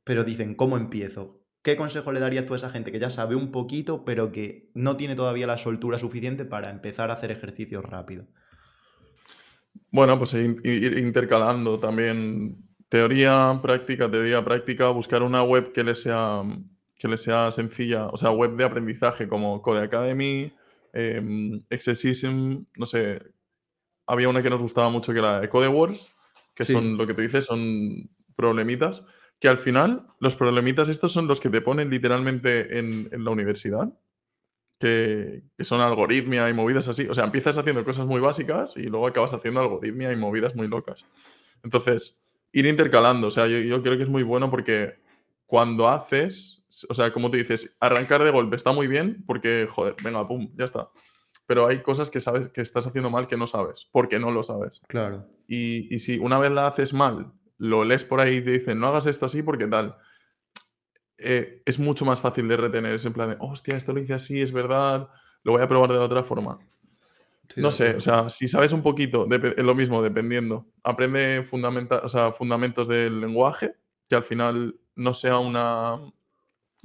[0.03, 1.45] Pero dicen, ¿cómo empiezo?
[1.61, 4.69] ¿Qué consejo le darías tú a esa gente que ya sabe un poquito, pero que
[4.73, 8.27] no tiene todavía la soltura suficiente para empezar a hacer ejercicios rápido?
[9.91, 16.41] Bueno, pues ir intercalando también teoría, práctica, teoría, práctica, buscar una web que le sea,
[16.97, 20.51] que le sea sencilla, o sea, web de aprendizaje como Code Academy,
[20.93, 21.21] eh,
[22.75, 23.21] no sé,
[24.07, 26.11] había una que nos gustaba mucho que era Code Wars,
[26.55, 29.03] que son lo que te dices, son problemitas,
[29.39, 33.93] que al final los problemitas estos son los que te ponen literalmente en la universidad
[34.79, 37.07] que, son algoritmia y movidas así.
[37.07, 40.67] O sea, empiezas haciendo cosas muy básicas y luego acabas haciendo algoritmia y movidas muy
[40.67, 41.05] locas.
[41.63, 43.27] Entonces, ir intercalando.
[43.27, 44.95] O sea, yo, creo que es muy bueno porque
[45.45, 49.95] cuando haces, o sea, como te dices, arrancar de golpe está muy bien porque, joder,
[50.03, 50.89] venga, pum, ya está.
[51.45, 54.43] Pero hay cosas que sabes que estás haciendo mal que no sabes, porque no lo
[54.43, 54.81] sabes.
[54.87, 55.27] Claro.
[55.47, 58.79] Y, y si una vez la haces mal, lo lees por ahí y te dicen,
[58.79, 59.97] no hagas esto así porque tal
[61.21, 62.93] eh, es mucho más fácil de retener.
[62.93, 65.09] Es en plan de, hostia, esto lo hice así, es verdad,
[65.43, 66.59] lo voy a probar de la otra forma.
[67.55, 70.67] no sé, o sea, si sabes un poquito, es lo mismo, dependiendo.
[70.83, 73.75] Aprende fundamenta, o sea, fundamentos del lenguaje,
[74.07, 75.99] que al final no sea una,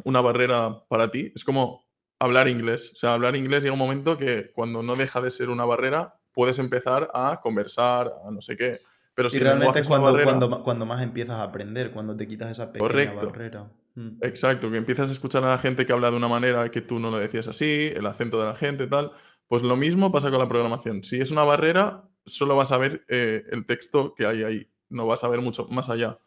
[0.05, 1.33] una barrera para ti.
[1.35, 1.85] Es como
[2.19, 2.93] hablar inglés.
[2.95, 6.15] O sea, hablar inglés llega un momento que cuando no deja de ser una barrera,
[6.33, 8.81] puedes empezar a conversar, a no sé qué.
[9.15, 12.51] Pero si y realmente es cuando, cuando, cuando, más empiezas a aprender, cuando te quitas
[12.51, 13.71] esa pequeña barrera.
[13.95, 14.19] Mm.
[14.23, 16.99] Exacto, que empiezas a escuchar a la gente que habla de una manera que tú
[16.99, 19.13] no lo decías así, el acento de la gente, tal.
[19.47, 21.05] Pues lo mismo pasa con la programación.
[21.05, 25.07] Si es una barrera, solo vas a ver eh, el texto que hay ahí, no
[25.07, 26.19] vas a ver mucho más allá.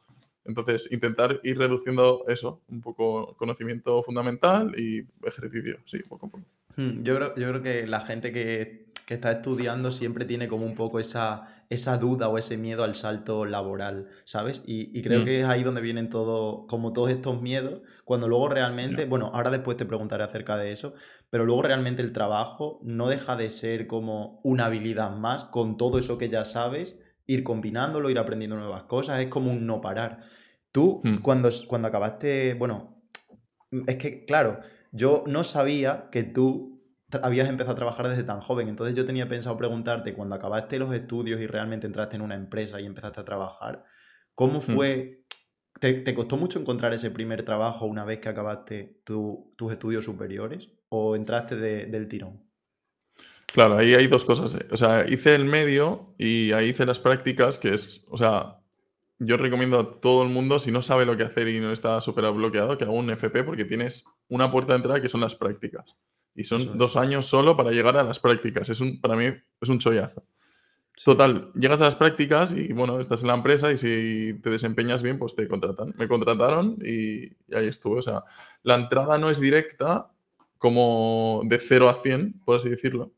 [0.45, 6.45] Entonces, intentar ir reduciendo eso, un poco conocimiento fundamental y ejercicio, sí, poco a poco.
[6.77, 10.65] Hmm, yo creo, yo creo que la gente que, que está estudiando siempre tiene como
[10.65, 14.63] un poco esa esa duda o ese miedo al salto laboral, ¿sabes?
[14.65, 15.25] Y, creo mm.
[15.25, 19.49] que es ahí donde vienen todo, como todos estos miedos, cuando luego realmente, bueno, ahora
[19.49, 20.93] después te preguntaré acerca de eso,
[21.29, 25.99] pero luego realmente el trabajo no deja de ser como una habilidad más con todo
[25.99, 30.21] eso que ya sabes, ir combinándolo, ir aprendiendo nuevas cosas, es como un no parar.
[30.71, 31.17] Tú, mm.
[31.17, 33.01] cuando, cuando acabaste, bueno,
[33.87, 36.76] es que, claro, yo no sabía que tú
[37.21, 38.67] habías empezado a trabajar desde tan joven.
[38.69, 42.79] Entonces yo tenía pensado preguntarte, cuando acabaste los estudios y realmente entraste en una empresa
[42.81, 43.83] y empezaste a trabajar,
[44.35, 45.23] ¿cómo fue?
[45.79, 50.05] ¿Te, te costó mucho encontrar ese primer trabajo una vez que acabaste tu- tus estudios
[50.05, 50.69] superiores?
[50.89, 52.43] ¿O entraste de- del tirón?
[53.53, 54.53] Claro, ahí hay dos cosas.
[54.55, 54.67] eh.
[54.71, 58.59] O sea, hice el medio y ahí hice las prácticas, que es, o sea,
[59.19, 62.01] yo recomiendo a todo el mundo, si no sabe lo que hacer y no está
[62.01, 65.35] súper bloqueado, que haga un FP porque tienes una puerta de entrada que son las
[65.35, 65.95] prácticas.
[66.37, 66.77] Y son Eso es.
[66.77, 68.69] dos años solo para llegar a las prácticas.
[68.69, 69.25] Es un, para mí
[69.61, 70.23] es un chollazo.
[70.95, 71.05] Sí.
[71.05, 75.03] Total, llegas a las prácticas y bueno, estás en la empresa y si te desempeñas
[75.03, 75.93] bien, pues te contratan.
[75.97, 77.99] Me contrataron y, y ahí estuve.
[77.99, 78.23] O sea,
[78.63, 80.11] la entrada no es directa
[80.59, 83.13] como de 0 a 100, por así decirlo.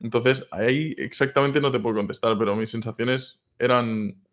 [0.00, 4.23] Entonces, ahí exactamente no te puedo contestar, pero mis sensaciones eran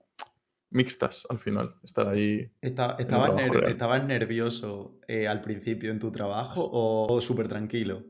[0.72, 1.76] mixtas al final.
[1.84, 2.52] Estar ahí.
[2.62, 8.04] El ¿Estabas, ner- nervioso eh, al principio en tu trabajo o, o súper tranquilo?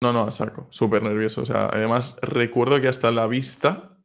[0.00, 0.66] No, no, a saco.
[0.70, 1.42] Súper nervioso.
[1.42, 3.96] O sea, además recuerdo que hasta la vista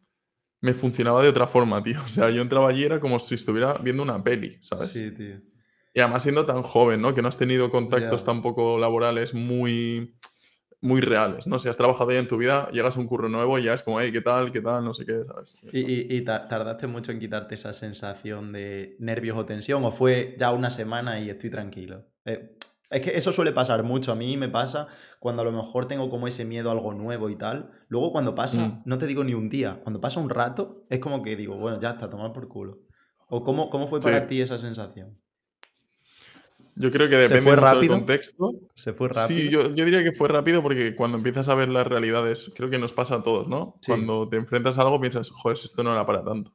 [0.61, 1.99] me funcionaba de otra forma, tío.
[2.05, 4.89] O sea, yo entraba allí era como si estuviera viendo una peli, ¿sabes?
[4.89, 5.41] Sí, tío.
[5.93, 7.15] Y además siendo tan joven, ¿no?
[7.15, 10.18] Que no has tenido contactos tampoco laborales muy,
[10.81, 11.59] muy reales, ¿no?
[11.59, 13.83] Si has trabajado ya en tu vida, llegas a un curro nuevo y ya es
[13.83, 14.51] como, hey, ¿qué tal?
[14.51, 14.83] ¿Qué tal?
[14.85, 15.53] No sé qué, ¿sabes?
[15.73, 19.83] ¿Y, y- y ta- tardaste mucho en quitarte esa sensación de nervios o tensión?
[19.83, 22.05] ¿O fue ya una semana y estoy tranquilo?
[22.25, 22.55] Eh,
[22.89, 24.11] es que eso suele pasar mucho.
[24.11, 24.87] A mí me pasa
[25.19, 27.71] cuando a lo mejor tengo como ese miedo a algo nuevo y tal.
[27.89, 28.81] Luego cuando pasa, Mm.
[28.85, 31.79] no te digo ni un día, cuando pasa un rato, es como que digo, bueno,
[31.79, 32.79] ya está, tomar por culo.
[33.27, 34.27] ¿O cómo, cómo fue para Sí.
[34.27, 35.19] ti esa sensación?
[36.79, 38.51] Yo creo que ¿Se depende fue mucho del contexto.
[38.73, 39.27] ¿Se fue rápido?
[39.27, 42.69] Sí, yo, yo diría que fue rápido porque cuando empiezas a ver las realidades, creo
[42.69, 43.77] que nos pasa a todos, ¿no?
[43.81, 43.91] Sí.
[43.91, 46.53] Cuando te enfrentas a algo piensas, joder, esto no era para tanto.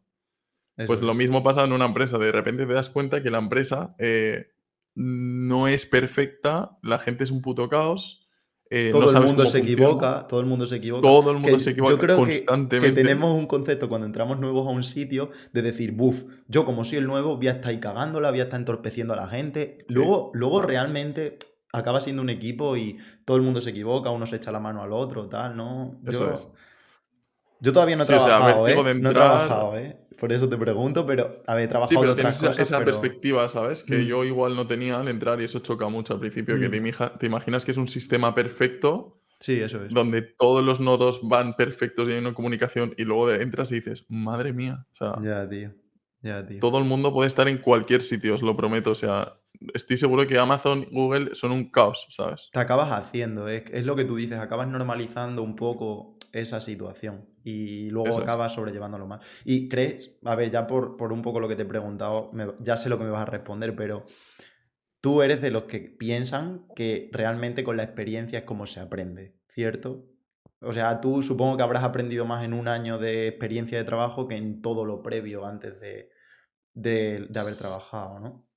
[0.77, 1.07] Eso Pues es.
[1.07, 2.19] lo mismo pasa en una empresa.
[2.19, 4.47] De repente te das cuenta que la empresa eh,
[4.95, 8.24] no es perfecta, la gente es un puto caos.
[8.77, 11.03] Eh, no Todo el mundo se funciona, equivoca, todo el mundo se equivoca.
[11.03, 14.67] Todo el mundo Que se equivoca yo creo que- tenemos un concepto cuando entramos nuevos
[14.67, 17.79] a un sitio de decir, buf, yo como soy el nuevo voy a estar ahí
[17.79, 19.79] cagándola, voy a estar entorpeciendo a la gente.
[19.89, 19.95] Sí.
[19.95, 21.39] Luego, luego realmente
[21.73, 24.83] acaba siendo un equipo y todo el mundo se equivoca, uno se echa la mano
[24.83, 25.99] al otro, tal, ¿no?
[26.03, 26.49] Yo, Eso es.
[27.61, 28.95] yo todavía no he Sí, o sea, trabajado, ¿eh?
[29.01, 29.97] No he trabajado, ¿eh?
[30.19, 32.79] Por eso te pregunto, pero haber Sí, trabajado de pero otras tienes esa, cosas, esa
[32.79, 33.83] pero- perspectiva, ¿sabes?
[33.83, 34.03] Que Mm.
[34.07, 37.19] yo igual no tenía al entrar y eso choca mucho al principio, que te, Mm.
[37.19, 39.93] te imaginas que es un sistema perfecto Sí, eso es.
[39.93, 43.77] donde todos los nodos van perfectos y hay una comunicación y luego de- entras y
[43.77, 45.73] dices, madre mía, o sea, Ya, tío.
[46.23, 46.59] Ya, tío.
[46.61, 49.35] todo el mundo puede estar en cualquier sitio, os lo prometo, o sea,
[49.75, 52.49] estoy seguro que Amazon y Google son un caos, ¿sabes?
[52.53, 57.27] te acabas haciendo, es, es lo que tú dices, acabas normalizando un poco esa situación
[57.45, 58.25] y luego Eso es.
[58.25, 59.21] acabas sobrellevándolo más.
[59.45, 62.55] Y crees, a ver, ya por, por un poco lo que te he preguntado, me-
[62.61, 64.07] ya sé lo que me vas a responder, pero
[65.01, 69.37] tú eres de los que piensan que realmente con la experiencia es como se aprende,
[69.49, 70.07] ¿cierto?
[70.61, 74.27] O sea, tú supongo que habrás aprendido más en un año de experiencia de trabajo
[74.29, 76.11] que en todo lo previo antes de,
[76.75, 78.49] de, de haber trabajado, ¿no?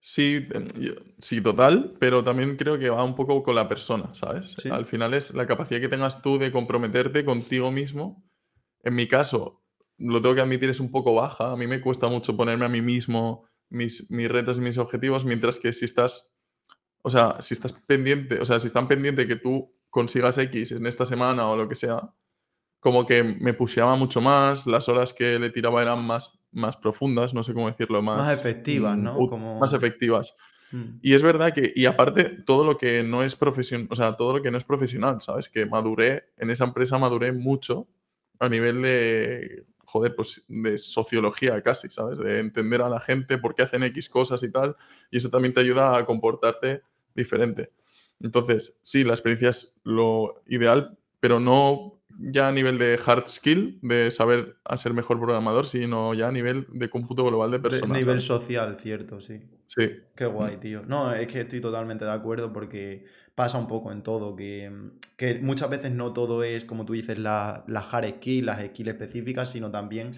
[0.00, 4.14] Sí, em, yo- sí, total, pero también creo que va un poco con la persona,
[4.14, 4.54] ¿sabes?
[4.62, 4.68] Sí.
[4.68, 8.24] Al final es la capacidad que tengas tú de comprometerte contigo mismo.
[8.84, 9.62] En mi caso,
[9.98, 11.52] lo tengo que admitir, es un poco baja.
[11.52, 15.24] A mí me cuesta mucho ponerme a mí mismo mis, mis retos y mis objetivos,
[15.24, 16.36] mientras que si estás,
[17.02, 20.86] o sea, si estás pendiente, o sea, si están pendiente que tú consigas X en
[20.86, 22.14] esta semana o lo que sea,
[22.80, 27.34] como que me pusheaba mucho más, las horas que le tiraba eran más, más profundas,
[27.34, 28.18] no sé cómo decirlo, más...
[28.18, 29.16] Más efectivas, mm, ¿no?
[29.26, 30.34] Como- Más efectivas.
[30.72, 30.98] Mm.
[31.02, 34.36] Y es verdad que, y aparte, todo lo que no es profesional, o sea, todo
[34.36, 35.48] lo que no es profesional, ¿sabes?
[35.48, 37.86] Que maduré, en esa empresa maduré mucho
[38.38, 42.18] a nivel de, joder, pues de sociología casi, ¿sabes?
[42.18, 44.76] De entender a la gente por qué hacen X cosas y tal,
[45.10, 46.82] y eso también te ayuda a comportarte
[47.14, 47.72] diferente.
[48.20, 53.78] Entonces, sí, la experiencia es lo ideal, pero no ya a nivel de hard skill,
[53.82, 57.96] de saber a ser mejor programador, sino ya a nivel de cómputo global de personas.
[57.98, 58.24] nivel ¿sabes?
[58.24, 59.40] social, cierto, sí.
[59.66, 60.00] Sí.
[60.16, 60.82] Qué guay, tío.
[60.86, 63.04] No, es que estoy totalmente de acuerdo porque
[63.34, 64.72] pasa un poco en todo, que,
[65.16, 68.88] que muchas veces no todo es, como tú dices, la- las hard skills, las skills
[68.90, 70.12] específicas, sino también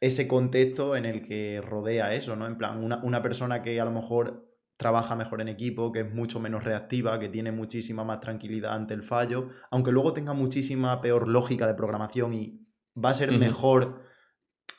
[0.00, 2.46] ese contexto en el que rodea eso, ¿no?
[2.46, 4.47] En plan, una, una persona que a lo mejor
[4.78, 8.94] trabaja mejor en equipo, que es mucho menos reactiva, que tiene muchísima más tranquilidad ante
[8.94, 12.64] el fallo, aunque luego tenga muchísima peor lógica de programación y
[12.96, 14.02] va a ser mejor,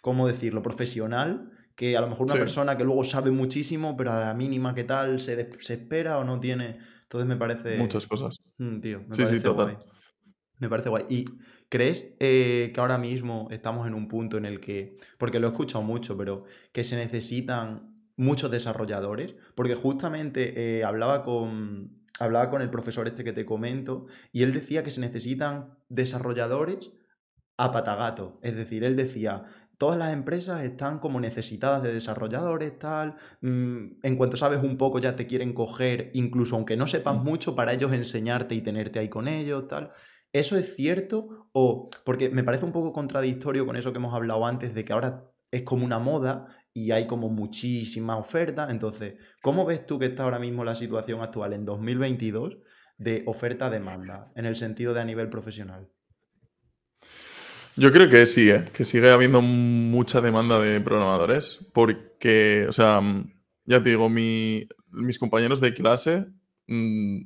[0.02, 2.40] ¿cómo decirlo?, profesional, que a lo mejor una Sí.
[2.40, 6.24] persona que luego sabe muchísimo, pero a la mínima que tal se, se espera o
[6.24, 6.80] no tiene.
[7.04, 7.78] Entonces me parece.
[7.78, 8.38] Muchas cosas.
[8.58, 9.66] Mm, tío, me Sí, sí, parece total.
[9.76, 9.78] guay.
[10.60, 11.06] Me parece guay.
[11.10, 11.26] ¿Y
[11.70, 15.52] crees eh, que ahora mismo estamos en un punto en el que, porque lo he
[15.52, 19.36] escuchado mucho, pero que se necesitan muchos desarrolladores?
[19.56, 24.54] Porque justamente eh, hablaba con, hablaba con el profesor este que te comento y él
[24.54, 26.92] decía que se necesitan desarrolladores
[27.58, 28.40] a patagato.
[28.44, 29.46] Es decir, él decía,
[29.78, 33.16] todas las empresas están como necesitadas de desarrolladores, tal.
[33.42, 37.56] mm, en cuanto sabes un poco ya te quieren coger, incluso aunque no sepas mucho,
[37.56, 39.92] para ellos enseñarte y tenerte ahí con ellos, tal.
[40.34, 41.50] ¿Eso es cierto?
[41.54, 44.94] O, porque me parece un poco contradictorio con eso que hemos hablado antes, de que
[44.94, 48.68] ahora es como una moda y hay como muchísima oferta.
[48.70, 52.58] Entonces, ¿cómo ves tú que está ahora mismo la situación actual en 2022
[52.98, 55.90] de oferta-demanda, en el sentido de a nivel profesional?
[57.76, 58.66] Yo creo que sí, ¿eh?
[58.74, 63.02] que sigue habiendo mucha demanda de programadores, porque, o sea,
[63.66, 66.26] ya te digo, mi- mis compañeros de clase,
[66.68, 67.22] mm,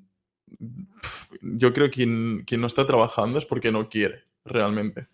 [1.41, 5.07] yo creo que quien, quien no está trabajando es porque no quiere, realmente.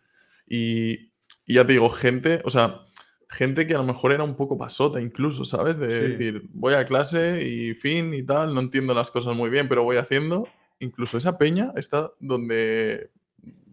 [0.47, 1.11] Y,
[1.45, 2.81] y ya te digo, gente, o sea,
[3.29, 5.77] gente que a lo mejor era un poco pasota incluso, ¿sabes?
[5.77, 6.07] De Sí.
[6.09, 9.83] decir, voy a clase y fin y tal, no entiendo las cosas muy bien, pero
[9.83, 10.47] voy haciendo.
[10.79, 13.11] Incluso esa peña está donde,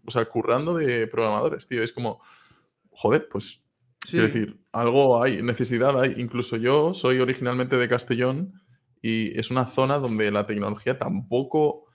[0.05, 1.83] o sea, currando de programadores, tío.
[1.83, 2.21] Es como,
[2.91, 3.63] joder, pues,
[4.11, 6.15] quiero decir, algo hay, necesidad hay.
[6.19, 8.61] Incluso yo soy originalmente de Castellón
[9.01, 11.86] y es una zona donde la tecnología tampoco,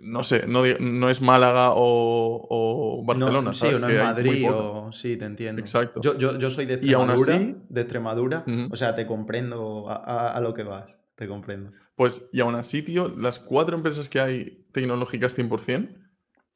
[0.00, 3.76] no sé, no, no es Málaga o, o Barcelona, No, sí, ¿sabes?
[3.76, 4.92] o no es Madrid o...
[4.92, 5.60] Sí, te entiendo.
[5.60, 6.00] Exacto.
[6.00, 9.88] Yo, yo, yo soy de Y aún Extremadura, así, de Extremadura, o sea, te comprendo
[9.88, 11.72] a, a- a lo que vas, te comprendo.
[11.94, 15.96] pues, y aún así, tío, las cuatro empresas que hay tecnológicas 100%,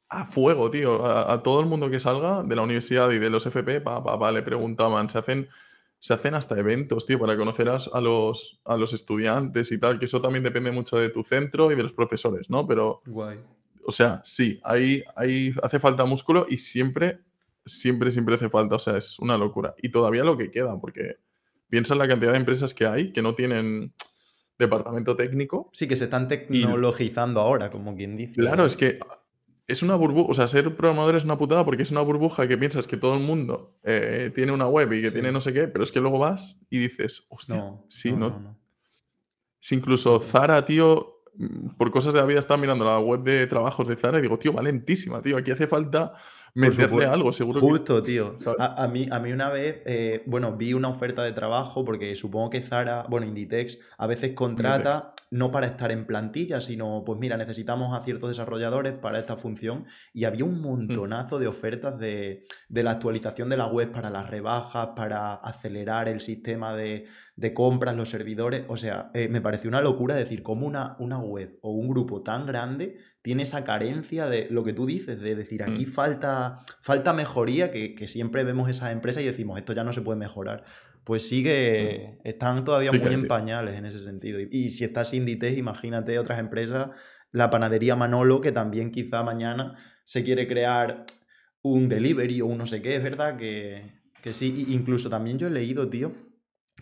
[0.09, 1.05] a fuego, tío.
[1.05, 4.03] A, a todo el mundo que salga de la universidad y de los FP, pa,
[4.03, 5.09] pa, pa, le preguntaban.
[5.09, 5.47] Se hacen,
[6.01, 10.05] se hacen hasta eventos, tío, para conocer a, los, a los estudiantes y tal, que
[10.05, 12.65] eso también depende mucho de tu centro y de los profesores, ¿no?
[12.65, 13.37] Pero, Guay.
[13.85, 17.19] o sea, sí, ahí, ahí hace falta músculo y siempre,
[17.67, 18.77] siempre, siempre hace falta.
[18.77, 19.75] O sea, es una locura.
[19.77, 21.17] Y todavía lo que queda, porque
[21.69, 23.93] piensa en la cantidad de empresas que hay que no tienen
[24.57, 28.41] departamento técnico Sí, que se están y tecnologizando ahora, como quien dice.
[28.41, 28.97] Claro, es que
[29.71, 32.57] es una burbuja, o sea, ser programador es una putada porque es una burbuja que
[32.57, 35.13] piensas que todo el mundo eh, tiene una web y que Sí.
[35.13, 38.29] tiene no sé qué, pero es que luego vas y dices, hostia, No, sí, no,
[38.29, 38.57] no.
[39.59, 43.45] Si incluso Zara, tío, mm, por cosas de la vida estaba mirando la web de
[43.47, 46.13] trabajos de Zara y digo, tío, valentísima, tío, aquí hace falta
[46.53, 47.67] meterle algo, seguro que...
[47.67, 48.35] Justo, tío.
[48.59, 52.15] A, a mí, a mí una vez, eh, bueno, vi una oferta de trabajo porque
[52.15, 57.17] supongo que Zara, bueno, Inditex, a veces contrata no para estar en plantilla, sino, pues
[57.17, 59.85] mira, necesitamos a ciertos desarrolladores para esta función.
[60.13, 60.61] Y había un Mm.
[60.61, 66.09] montonazo de ofertas de, de la actualización de la web para las rebajas, para acelerar
[66.09, 67.05] el sistema de,
[67.41, 68.63] de compras, los servidores.
[68.67, 72.21] O sea, eh, me pareció una locura decir cómo una, una web o un grupo
[72.21, 75.89] tan grande tiene esa carencia de lo que tú dices, de decir, aquí Mm.
[75.89, 80.01] falta, falta mejoría, que, que siempre vemos esas empresas y decimos, esto ya no se
[80.01, 80.63] puede mejorar.
[81.03, 83.27] Pues sigue, están todavía Sí muy que en sí.
[83.27, 84.39] pañales en ese sentido.
[84.39, 86.89] Y, y si estás Inditex, imagínate otras empresas,
[87.31, 91.05] la panadería Manolo, que también quizá mañana se quiere crear
[91.63, 93.81] un delivery o un no sé qué, es verdad que,
[94.21, 94.65] que sí.
[94.69, 96.11] Incluso también yo he leído, tío,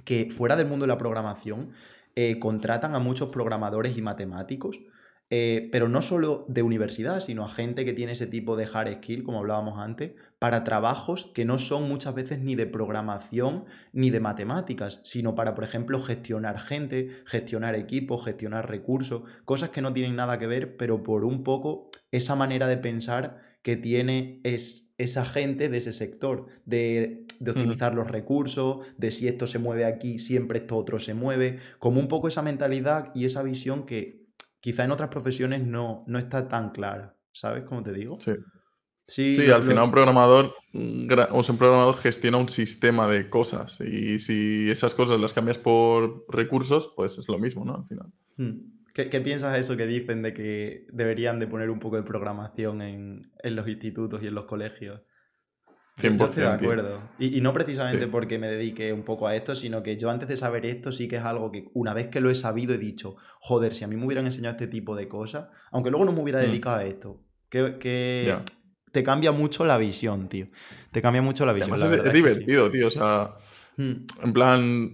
[0.06, 1.72] que fuera del mundo de la programación
[2.16, 4.80] eh, contratan a muchos programadores y matemáticos,
[5.32, 8.96] eh, pero no solo de universidad, sino a gente que tiene ese tipo de hard
[8.96, 14.10] skill, como hablábamos antes, para trabajos que no son muchas veces ni de programación ni
[14.10, 19.94] de matemáticas, sino para, por ejemplo, gestionar gente, gestionar equipos, gestionar recursos, cosas que no
[19.94, 24.89] tienen nada que ver, pero por un poco esa manera de pensar que tiene es,
[25.00, 29.86] esa gente de ese sector, de, de optimizar los recursos, de si esto se mueve
[29.86, 34.28] aquí, siempre esto otro se mueve, como un poco esa mentalidad y esa visión que
[34.60, 38.20] quizá en otras profesiones no, no está tan clara, ¿sabes cómo te digo?
[38.20, 38.34] Sí.
[39.08, 40.46] Sí, Sí, lo- al lo- final un programador,
[41.32, 45.58] o sea, un programador gestiona un sistema de cosas y si esas cosas las cambias
[45.58, 47.76] por recursos, pues es lo mismo, ¿no?
[47.78, 48.12] Al final.
[48.38, 48.79] Hmm.
[48.94, 52.04] ¿Qué, qué piensas de eso que dicen de que deberían de poner un poco de
[52.04, 55.02] programación en, en los institutos y en los colegios?
[55.98, 57.10] Yo, yo estoy de 100%, acuerdo.
[57.20, 58.10] Y, y no precisamente Sí.
[58.10, 61.08] porque me dedique un poco a esto, sino que yo antes de saber esto sí
[61.10, 63.88] que es algo que una vez que lo he sabido he dicho, joder, si a
[63.88, 66.44] mí me hubieran enseñado este tipo de cosas, aunque luego no me hubiera Mm.
[66.46, 68.34] dedicado a esto, que, que
[68.94, 70.48] te cambia mucho la visión, tío.
[70.92, 71.74] Te cambia mucho la visión.
[71.76, 72.18] Además la es, sí.
[72.18, 72.88] divertido, tío.
[72.88, 73.36] O sea,
[73.78, 74.06] Hmm.
[74.24, 74.92] en plan,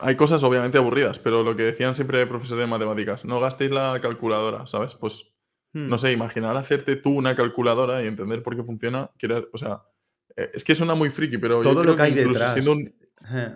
[0.00, 3.98] hay cosas obviamente aburridas, pero lo que decían siempre profesores de matemáticas, no gastéis la
[4.00, 4.94] calculadora, ¿sabes?
[4.94, 5.24] Pues,
[5.74, 5.88] Hmm.
[5.88, 9.58] no sé, imaginar hacerte tú una calculadora y entender por qué funciona, que era- o
[9.58, 9.82] sea,
[10.36, 12.52] eh, es que suena muy friki, pero yo Todo creo lo que hay detrás.
[12.54, 12.94] siendo un,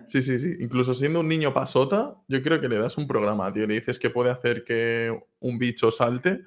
[0.09, 0.55] Sí, sí, sí.
[0.59, 3.67] Incluso siendo un niño pasota, yo creo que le das un programa, tío.
[3.67, 6.41] Le dices que puede hacer que un bicho salte.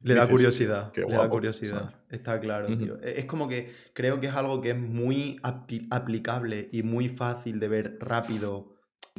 [0.00, 2.76] Le da dices, curiosidad, "Qué le da guapo", curiosidad, está claro, Ujú.
[2.78, 2.98] tío.
[3.02, 7.58] Es como que creo que es algo que es muy apli- aplicable y muy fácil
[7.60, 8.71] de ver rápido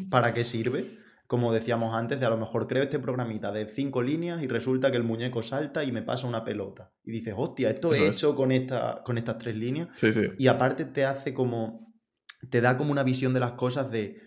[0.10, 1.00] para qué sirve.
[1.26, 4.92] como decíamos antes, de a lo mejor creo este programita de cinco líneas y resulta
[4.92, 6.92] que el muñeco salta y me pasa una pelota.
[7.04, 8.16] Y dices, hostia, esto he es.
[8.18, 9.88] hecho con, esta, con estas tres líneas.
[9.96, 10.28] Sí, sí.
[10.38, 11.92] Y aparte te hace como,
[12.52, 14.20] te da como una visión de las cosas de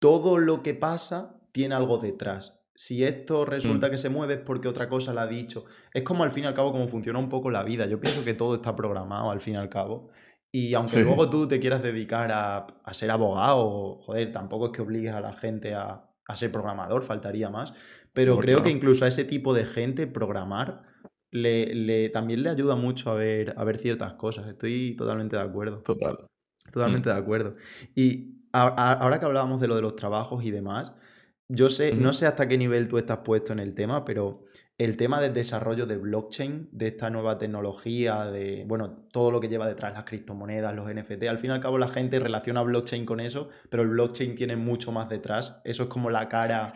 [0.00, 2.58] todo lo que pasa tiene algo detrás.
[2.74, 3.90] Si esto resulta Mm.
[3.90, 5.64] que se mueve es porque otra cosa la ha dicho.
[5.92, 7.86] Es como al fin y al cabo como funciona un poco la vida.
[7.86, 10.10] Yo pienso que todo está programado al fin y al cabo.
[10.52, 11.02] Y aunque Sí.
[11.02, 15.20] luego tú te quieras dedicar a, a ser abogado, joder, tampoco es que obligues a
[15.20, 17.74] la gente a, a ser programador, faltaría más.
[18.12, 20.82] Pero creo que incluso a ese tipo de gente programar
[21.30, 24.46] le, le- también le ayuda mucho a ver, a ver ciertas cosas.
[24.48, 25.78] Estoy totalmente de acuerdo.
[25.82, 26.26] Total.
[26.72, 27.52] Totalmente de acuerdo.
[27.94, 30.94] Y a- ahora que hablábamos de lo de los trabajos y demás,
[31.48, 34.42] yo sé, no sé hasta qué nivel tú estás puesto en el tema, pero
[34.78, 39.48] el tema del desarrollo de blockchain, de esta nueva tecnología, de, bueno, todo lo que
[39.48, 43.04] lleva detrás las criptomonedas, los NFT, al fin y al cabo la gente relaciona blockchain
[43.04, 45.60] con eso, pero el blockchain tiene mucho más detrás.
[45.64, 46.74] Eso es como la cara,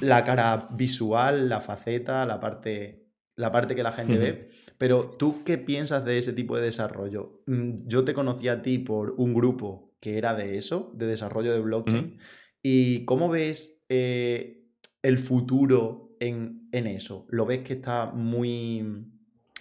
[0.00, 4.50] la cara visual, la faceta, la parte, la parte que la gente ve.
[4.76, 7.44] Pero tú, ¿qué piensas de ese tipo de desarrollo?
[7.46, 11.52] Mm, Yo te conocí a ti por un grupo que era de eso, de desarrollo
[11.52, 12.18] de blockchain.
[12.64, 14.64] ¿Y cómo ves eh,
[15.02, 17.26] el futuro en, en eso?
[17.28, 19.06] ¿Lo ves que está muy,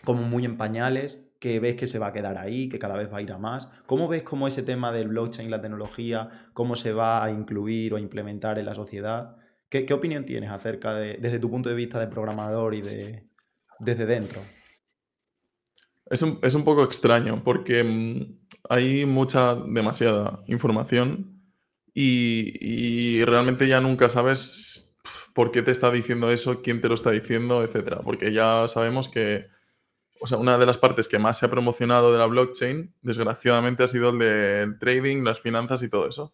[0.04, 1.32] como muy en pañales?
[1.40, 2.70] ¿Que ves que se va a quedar ahí?
[2.70, 3.72] ¿Que cada vez va a ir a más?
[3.86, 7.98] ¿Cómo ves cómo ese tema del blockchain, la tecnología, cómo se va a incluir o
[7.98, 9.38] a implementar en la sociedad?
[9.70, 13.28] ¿Qué, qué opinión tienes acerca de, desde tu punto de vista de programador y de
[13.80, 14.42] desde dentro?
[16.10, 21.42] Es un, es un poco extraño porque mm, hay mucha, demasiada información
[21.94, 24.85] y, y realmente ya nunca sabes
[25.36, 28.00] por qué te está diciendo eso, quién te lo está diciendo, etcétera.
[28.06, 29.48] Porque ya sabemos que,
[30.22, 33.84] o sea, una de las partes que más se ha promocionado de la blockchain, desgraciadamente,
[33.84, 36.34] ha sido el del trading, las finanzas y todo eso.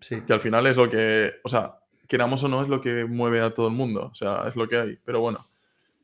[0.00, 0.20] Sí.
[0.26, 3.40] Que al final es lo que, o sea, queramos o no, es lo que mueve
[3.40, 4.10] a todo el mundo.
[4.12, 4.98] O sea, es lo que hay.
[5.02, 5.48] Pero bueno.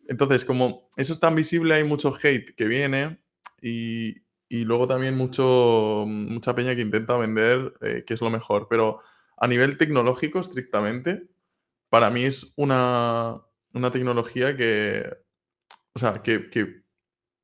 [0.06, 3.18] Entonces, como eso es tan visible, hay mucho hate que viene
[3.60, 8.68] y, y luego también mucho, mucha peña que intenta vender eh, que es lo mejor.
[8.70, 9.00] Pero
[9.36, 11.28] a nivel tecnológico, estrictamente,
[11.88, 13.40] para mí es una,
[13.72, 15.08] una tecnología que,
[15.94, 16.82] o sea, que, que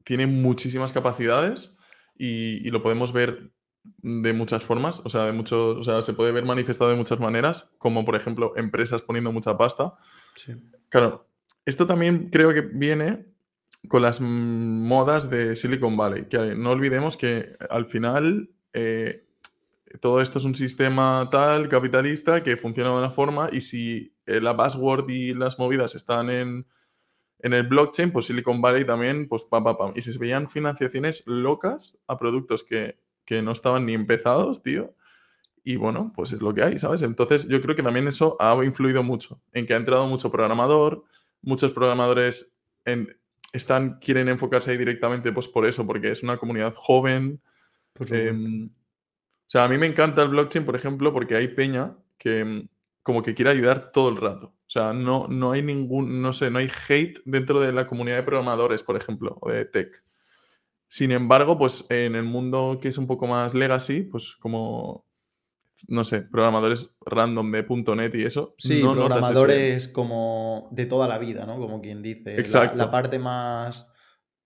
[0.04, 1.74] tiene muchísimas capacidades
[2.16, 3.52] y, y lo podemos ver
[3.98, 7.20] de muchas formas, o sea, de muchos, o sea, se puede ver manifestado de muchas
[7.20, 9.94] maneras, como por ejemplo empresas poniendo mucha pasta.
[10.36, 10.54] Sí.
[10.88, 11.28] Claro,
[11.66, 13.26] esto también creo que viene
[13.88, 19.26] con las modas de Silicon Valley, que no olvidemos que al final eh,
[20.00, 24.56] todo esto es un sistema tal, capitalista, que funciona de una forma y si la
[24.56, 26.66] password y las movidas están en,
[27.40, 29.92] en el blockchain, pues Silicon Valley también, pues pam, pam, pam.
[29.96, 34.94] Y se veían financiaciones locas a productos que, que no estaban ni empezados, tío.
[35.64, 37.02] Y bueno, pues es lo que hay, ¿sabes?
[37.02, 41.04] Entonces yo creo que también eso ha influido mucho, en que ha entrado mucho programador,
[41.42, 43.16] muchos programadores en-
[43.52, 47.40] están, quieren enfocarse ahí directamente, pues por eso, porque es una comunidad joven.
[48.10, 52.68] Em, o sea, a mí me encanta el blockchain, por ejemplo, porque hay peña que
[53.04, 54.46] como que quiere ayudar todo el rato.
[54.46, 58.16] O sea, no, no hay ningún, no sé, no hay hate dentro de la comunidad
[58.16, 60.02] de programadores, por ejemplo, o de tech.
[60.88, 65.04] Sin embargo, pues en el mundo que es un poco más legacy, pues como,
[65.86, 71.18] no sé, programadores random de .NET y eso, Sí, no programadores como de toda la
[71.18, 71.58] vida, ¿no?
[71.58, 72.32] Como quien dice.
[72.32, 72.78] La- Exacto.
[72.78, 73.86] La, parte más,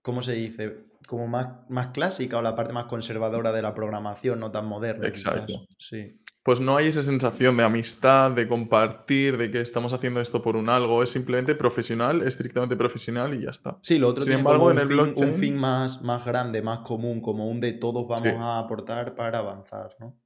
[0.02, 0.86] ¿cómo se dice?
[1.06, 5.06] Como más, más clásica o la parte más conservadora de la programación, no tan moderna.
[5.06, 5.66] Exacto.
[5.78, 6.18] Sí.
[6.48, 10.56] Pues no hay esa sensación de amistad, de compartir, de que estamos haciendo esto por
[10.56, 11.02] un algo.
[11.02, 13.76] Es simplemente profesional, estrictamente profesional y ya está.
[13.82, 16.24] Sí, lo otro Sin tiene embargo, como en un, el fin, un fin más, más
[16.24, 18.34] grande, más común, como un de todos vamos Sí.
[18.38, 20.16] a aportar para avanzar, ¿no?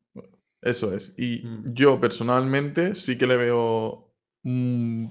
[0.61, 1.13] Eso es.
[1.19, 1.73] Y Mm.
[1.75, 4.15] yo personalmente sí que le veo
[4.45, 5.07] mm,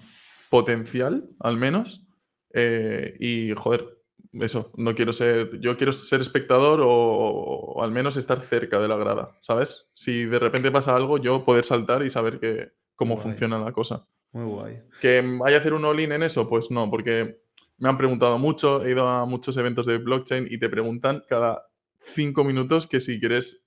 [0.49, 2.05] potencial, al menos.
[2.53, 4.00] Eh, y joder,
[4.33, 5.59] eso, no quiero ser.
[5.59, 9.89] Yo quiero ser espectador o, o al menos estar cerca de la grada, ¿sabes?
[9.93, 14.05] Si de repente pasa algo, yo poder saltar y saber que, cómo funciona la cosa.
[14.31, 14.81] Muy guay.
[15.01, 16.47] ¿Que vaya a hacer un all-in en eso?
[16.47, 17.41] Pues no, porque
[17.79, 21.67] me han preguntado mucho, he ido a muchos eventos de blockchain y te preguntan cada
[21.99, 23.65] cinco minutos que si quieres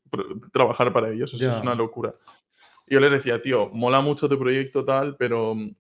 [0.53, 1.35] trabajar para ellos.
[1.35, 2.15] Eso es una locura.
[2.87, 5.75] Y yo les decía, tío, mola mucho tu proyecto tal, pero mm,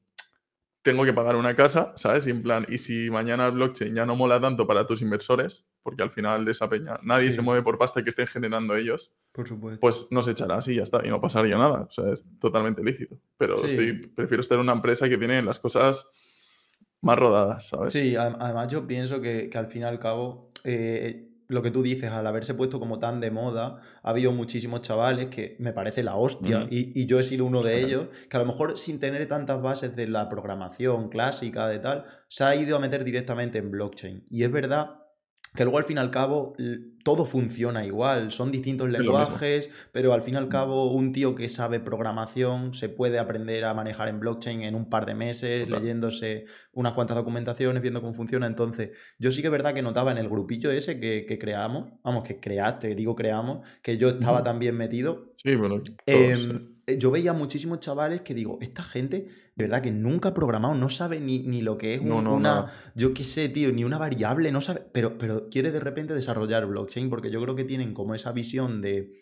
[0.85, 2.26] tengo que pagar una casa, ¿sabes?
[2.26, 5.66] Y en plan, y si mañana el blockchain ya no mola tanto para tus inversores,
[5.82, 7.37] porque al final de esa peña nadie Sí.
[7.37, 9.80] se mueve por pasta que estén generando ellos, Por supuesto.
[9.80, 11.80] pues nos echarás y ya está, y no pasaría nada.
[11.89, 13.18] O sea, es totalmente lícito.
[13.39, 13.66] Pero Sí.
[13.68, 16.07] estoy- prefiero estar en una empresa que tiene las cosas
[17.01, 17.93] más rodadas, ¿sabes?
[17.93, 21.70] Sí, adem- además yo pienso que, que al fin y al cabo, eh, lo que
[21.70, 25.72] tú dices, al haberse puesto como tan de moda, ha habido muchísimos chavales que me
[25.72, 28.78] parece la hostia, y, y yo he sido uno de ellos, que a lo mejor
[28.78, 33.05] sin tener tantas bases de la programación clásica, de tal, se ha ido a meter
[33.05, 34.26] directamente en blockchain.
[34.30, 35.04] Y es verdad
[35.55, 36.55] que luego al fin y al cabo
[37.05, 41.49] todo funciona igual, son distintos lenguajes, pero al fin y al cabo un tío que
[41.49, 46.47] sabe programación se puede aprender a manejar en blockchain en un par de meses, leyéndose
[46.73, 48.47] unas cuantas documentaciones, viendo cómo funciona.
[48.47, 51.93] Entonces, yo sí que es verdad que notaba en el grupillo ese que, que creamos,
[52.03, 54.45] vamos, que creaste, digo creamos, que yo estaba Ujú.
[54.45, 56.49] también metido, Sí, bueno, todos.
[56.49, 60.35] Em, eh, yo veía muchísimos chavales que digo, esta gente, de verdad que nunca ha
[60.35, 63.49] programado, no sabe ni, ni lo que es No, un- no, una, yo qué sé,
[63.49, 67.41] tío, ni una variable, no sabe, pero, pero quiere de repente desarrollar blockchain porque yo
[67.41, 69.21] creo que tienen como esa visión de,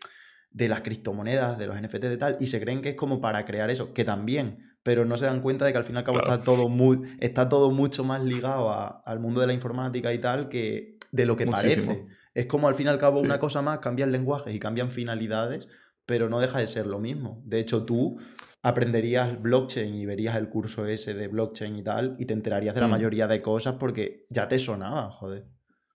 [0.51, 3.45] de las criptomonedas, de los NFT de tal, y se creen que es como para
[3.45, 6.05] crear eso, que también, pero no se dan cuenta de que al fin y al
[6.05, 6.33] cabo Claro.
[6.33, 10.18] está todo muy, está todo mucho más ligado a- al mundo de la informática y
[10.18, 11.87] tal que de lo que Muchísimo.
[11.87, 12.07] parece.
[12.35, 13.26] Es como al fin y al cabo Sí.
[13.26, 15.68] una cosa más, cambian lenguajes y cambian finalidades,
[16.07, 17.43] pero no deja de ser lo mismo.
[17.45, 18.18] De hecho, tú
[18.62, 22.80] aprenderías blockchain y verías el curso ese de blockchain y tal, y te enterarías de
[22.80, 22.90] la Mm.
[22.92, 25.46] mayoría de cosas porque ya te sonaba, joder.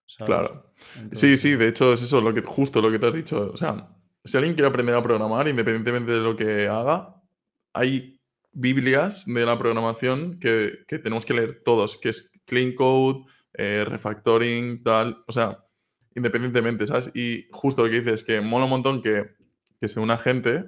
[0.05, 0.27] ¿sabes?
[0.27, 0.73] Claro.
[0.77, 3.51] Sí, Entonces, sí, de hecho es eso, lo que, justo lo que te has dicho.
[3.53, 3.89] O sea,
[4.23, 7.15] si alguien quiere aprender a programar, independientemente de lo que haga,
[7.73, 8.19] hay
[8.53, 13.85] Biblias de la programación que, que tenemos que leer todos, que es Clean Code, eh,
[13.87, 15.23] Refactoring, tal.
[15.27, 15.63] O sea,
[16.15, 17.11] independientemente, ¿sabes?
[17.13, 19.35] Y justo lo que dices, que mola un montón que,
[19.79, 20.65] que se una gente.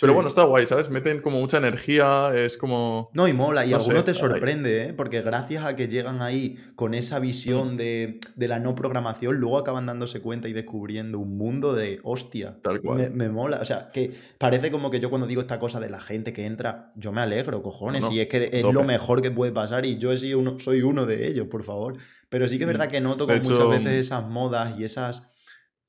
[0.00, 0.14] Pero Sí.
[0.14, 0.88] bueno, está guay, ¿sabes?
[0.88, 3.10] Meten como mucha energía, es como...
[3.12, 4.92] No, y mola, y No alguno sé, te sorprende, ¿eh?
[4.94, 7.22] Porque gracias a que llegan ahí con esa Mm.
[7.22, 11.98] visión de, de la no programación, luego acaban dándose cuenta y descubriendo un mundo de
[12.04, 12.58] hostia.
[12.62, 12.98] Tal cual.
[12.98, 13.58] Me, me mola.
[13.60, 16.46] O sea, que parece como que yo cuando digo esta cosa de la gente que
[16.46, 18.02] entra, yo me alegro, cojones.
[18.04, 20.82] No, y es que es lo mejor que puede pasar y yo sido uno, soy
[20.82, 21.96] uno de ellos, por favor.
[22.28, 22.90] Pero sí que es verdad Mm.
[22.92, 25.26] que noto con muchas hecho, veces esas modas y esas.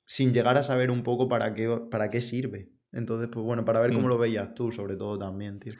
[0.05, 2.69] sin llegar a saber un poco para qué, para qué sirve.
[2.93, 4.09] Entonces, pues bueno, para ver cómo Mm.
[4.09, 5.73] lo veías tú, sobre todo también, tío.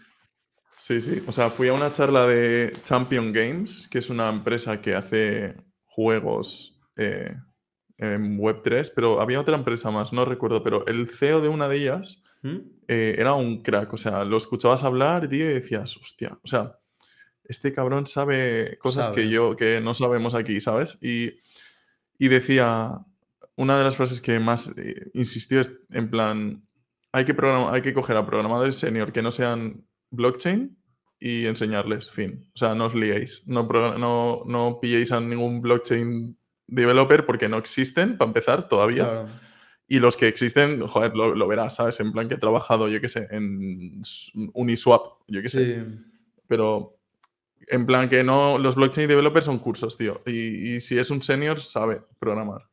[0.78, 1.22] Sí, sí.
[1.28, 5.56] O sea, fui a una charla de Champion Games, que es una empresa que hace
[5.86, 7.36] juegos eh,
[7.98, 11.78] en Web3, pero había otra empresa más, no recuerdo, pero el CEO de una de
[11.78, 12.58] ellas ¿Mm?
[12.88, 13.94] eh, era un crack.
[13.94, 16.78] O sea, lo escuchabas hablar, tío, y decías, hostia, o sea,
[17.44, 19.30] este cabrón sabe cosas que Sabe.
[19.30, 20.98] yo, que no sabemos aquí, ¿sabes?
[21.02, 21.32] Y,
[22.18, 22.92] y decía,
[23.56, 26.64] una de las frases que más eh, insistió es en plan,
[27.12, 27.36] hay que,
[27.70, 30.78] hay que coger a programadores senior que no sean blockchain
[31.20, 32.50] y enseñarles, fin.
[32.54, 33.64] O sea, no os liéis, no,
[33.98, 36.38] no, no pilléis a ningún blockchain
[36.68, 39.04] developer porque no existen, para empezar, todavía.
[39.04, 39.30] Claro.
[39.88, 42.00] Y los que existen, joder, lo, lo verás, ¿sabes?
[42.00, 44.02] En plan que he trabajado, yo qué sé, en
[44.54, 45.66] Uniswap, yo qué sé.
[45.84, 46.00] Sí.
[46.48, 46.98] Pero
[47.68, 50.22] en plan que no, los blockchain developers son cursos, tío.
[50.26, 52.68] Y, y si es un senior, sabe programar.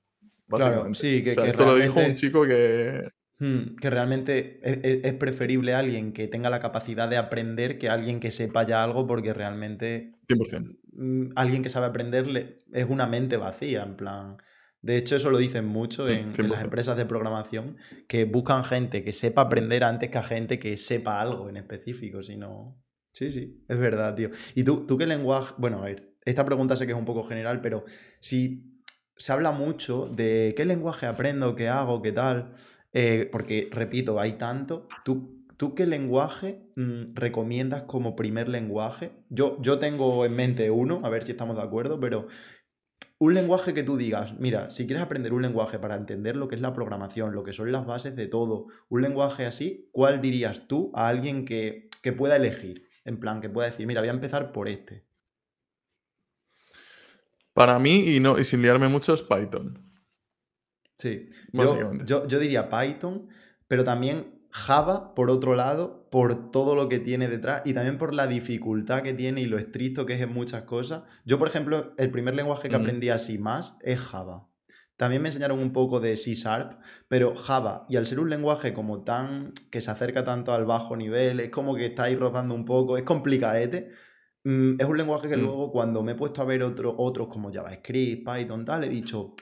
[0.49, 3.11] Claro, sí, que- O sea, que esto lo dijo un realmente- chico que.
[3.41, 7.89] Hmm, que realmente es, es- es preferible alguien que tenga la capacidad de aprender que
[7.89, 10.72] alguien que sepa ya algo, porque realmente 100%.
[10.93, 14.36] mm, alguien que sabe aprender le- es una mente vacía, en plan.
[14.82, 16.64] De hecho, eso lo dicen mucho en, en las 100%.
[16.64, 17.76] empresas de programación,
[18.09, 22.22] que buscan gente que sepa aprender antes que a gente que sepa algo en específico,
[22.22, 22.82] si no...
[23.12, 24.30] Sí, sí, es verdad, tío.
[24.55, 25.55] ¿Y tú, tú qué lenguaje?
[25.59, 27.84] Bueno, a ver, esta pregunta sé que es un poco general, pero
[28.20, 28.80] si
[29.16, 32.53] se habla mucho de qué lenguaje aprendo, qué hago, qué tal,
[33.01, 39.12] eh, porque, repito, hay tanto, ¿tú, tú qué lenguaje mm, recomiendas como primer lenguaje?
[39.28, 42.26] Yo, yo tengo en mente uno, a ver si estamos de acuerdo, pero
[43.20, 46.57] un lenguaje que tú digas, mira, si quieres aprender un lenguaje para entender lo que
[46.57, 50.66] es la programación, lo que son las bases de todo, un lenguaje así, ¿cuál dirías
[50.66, 52.88] tú a alguien que, que pueda elegir?
[53.05, 55.07] En plan, que pueda decir, mira, voy a empezar por este.
[57.53, 59.88] Para mí, y, no, y sin liarme mucho, es Python.
[60.99, 61.26] Sí.
[61.53, 63.28] Yo, yo, yo diría Python,
[63.68, 68.14] pero también Java, por otro lado, por todo lo que tiene detrás y también por
[68.14, 71.03] la dificultad que tiene y lo estricto que es en muchas cosas.
[71.24, 72.80] Yo, por ejemplo, el primer lenguaje que Mm.
[72.80, 74.49] aprendí así más es Java.
[74.96, 78.72] También me enseñaron un poco de C Sharp, pero Java, y al ser un lenguaje
[78.72, 82.55] como tan que se acerca tanto al bajo nivel, es como que está ahí rozando
[82.55, 83.90] un poco, es complicadete.
[84.42, 85.40] Mm, es un lenguaje que Mm.
[85.42, 89.34] luego cuando me he puesto a ver otro- otros como JavaScript, Python, tal, he dicho,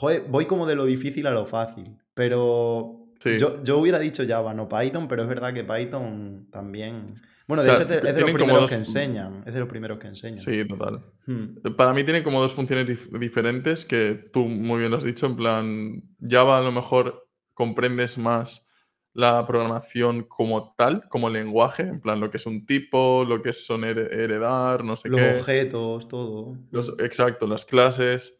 [0.00, 1.98] joder, voy como de lo difícil a lo fácil.
[2.14, 3.38] Pero Sí.
[3.38, 7.20] yo, yo hubiera dicho Java, no Python, pero es verdad que Python también...
[7.46, 9.42] Bueno, O de sea, hecho es de, es de los primeros dos- que enseñan.
[9.46, 10.40] Es de los primeros que enseñan.
[10.40, 11.04] Sí, total.
[11.26, 11.56] Hmm.
[11.76, 15.26] Para mí tiene como dos funciones dif- diferentes que tú muy bien lo has dicho.
[15.26, 18.66] En plan, Java a lo mejor comprendes más
[19.12, 23.52] la programación como tal, como lenguaje, en plan lo que es un tipo, lo que
[23.52, 25.38] son her- heredar, no sé Los qué.
[25.40, 26.56] objetos, todo.
[26.70, 28.39] Los- exacto, las clases.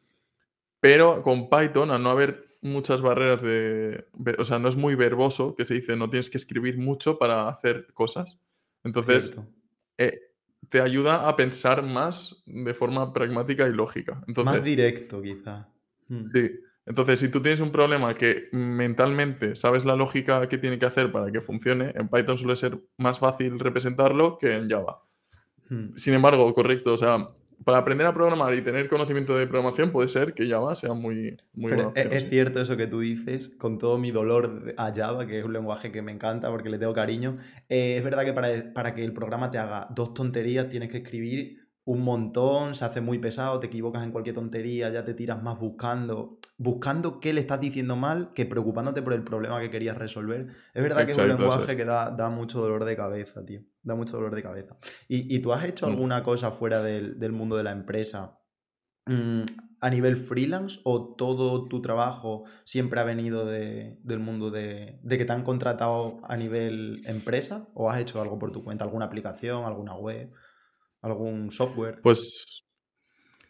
[0.80, 4.06] Pero con Python, al no haber muchas barreras de...
[4.38, 7.48] O sea, no es muy verboso, que se dice, no tienes que escribir mucho para
[7.48, 8.38] hacer cosas.
[8.82, 9.36] Entonces,
[9.98, 10.18] eh,
[10.68, 14.22] te ayuda a pensar más de forma pragmática y lógica.
[14.26, 15.68] Entonces, más directo, quizá.
[16.08, 16.30] Hmm.
[16.32, 16.50] Sí.
[16.86, 21.12] Entonces, si tú tienes un problema que mentalmente sabes la lógica que tiene que hacer
[21.12, 25.02] para que funcione, en Python suele ser más fácil representarlo que en Java.
[25.68, 25.96] Hmm.
[25.96, 27.28] Sin embargo, correcto, o sea,
[27.64, 31.36] para aprender a programar y tener conocimiento de programación puede ser que Java sea muy,
[31.52, 35.38] muy Pero es, cierto eso que tú dices, con todo mi dolor a Java, que
[35.38, 37.38] es un lenguaje que me encanta porque le tengo cariño.
[37.68, 40.98] Eh, es verdad que para, para que el programa te haga dos tonterías tienes que
[40.98, 45.42] escribir un montón, se hace muy pesado, te equivocas en cualquier tontería, ya te tiras
[45.42, 49.98] más buscando, buscando qué le estás diciendo mal que preocupándote por el problema que querías
[49.98, 50.46] resolver.
[50.72, 53.62] Es verdad que es un lenguaje que da, da, mucho dolor de cabeza, tío.
[53.82, 54.76] Da mucho dolor de cabeza.
[55.08, 55.90] ¿Y, tú has hecho mm.
[55.90, 58.38] alguna cosa fuera del, mundo de la empresa
[59.06, 59.42] mm,
[59.80, 65.24] a nivel freelance o todo tu trabajo siempre ha venido del mundo de, de que
[65.24, 69.64] te han contratado a nivel empresa o has hecho algo por tu cuenta, alguna aplicación,
[69.64, 70.30] alguna web?
[71.02, 72.00] ¿Algún software?
[72.02, 72.64] Pues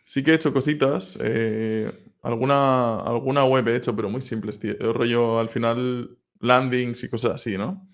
[0.05, 1.19] sí que he hecho cositas.
[1.21, 1.93] Eh,
[2.23, 4.75] alguna, alguna web he hecho, pero muy simples, tío.
[4.93, 7.89] rollo al final landings y cosas así, ¿no?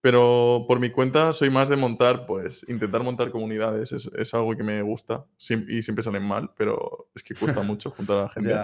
[0.00, 3.92] Pero por mi cuenta soy más de montar, pues, intentar montar comunidades.
[3.92, 5.24] Es, algo que me gusta
[5.68, 8.54] y siempre salen mal, pero es que cuesta mucho juntar a la gente.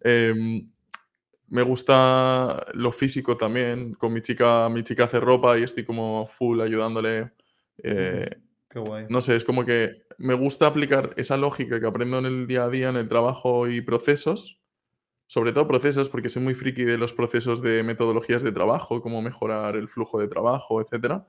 [0.00, 0.70] Em,
[1.48, 3.92] me gusta lo físico también.
[3.92, 7.32] Con mi chica, mi chica hace ropa y estoy como full ayudándole.
[7.82, 8.30] Eh,
[9.08, 12.64] no sé, es como que me gusta aplicar esa lógica que aprendo en el día
[12.64, 14.58] a día, en el trabajo y procesos,
[15.26, 19.22] sobre todo procesos, porque soy muy friki de los procesos de metodologías de trabajo, cómo
[19.22, 21.26] mejorar el flujo de trabajo, etcétera.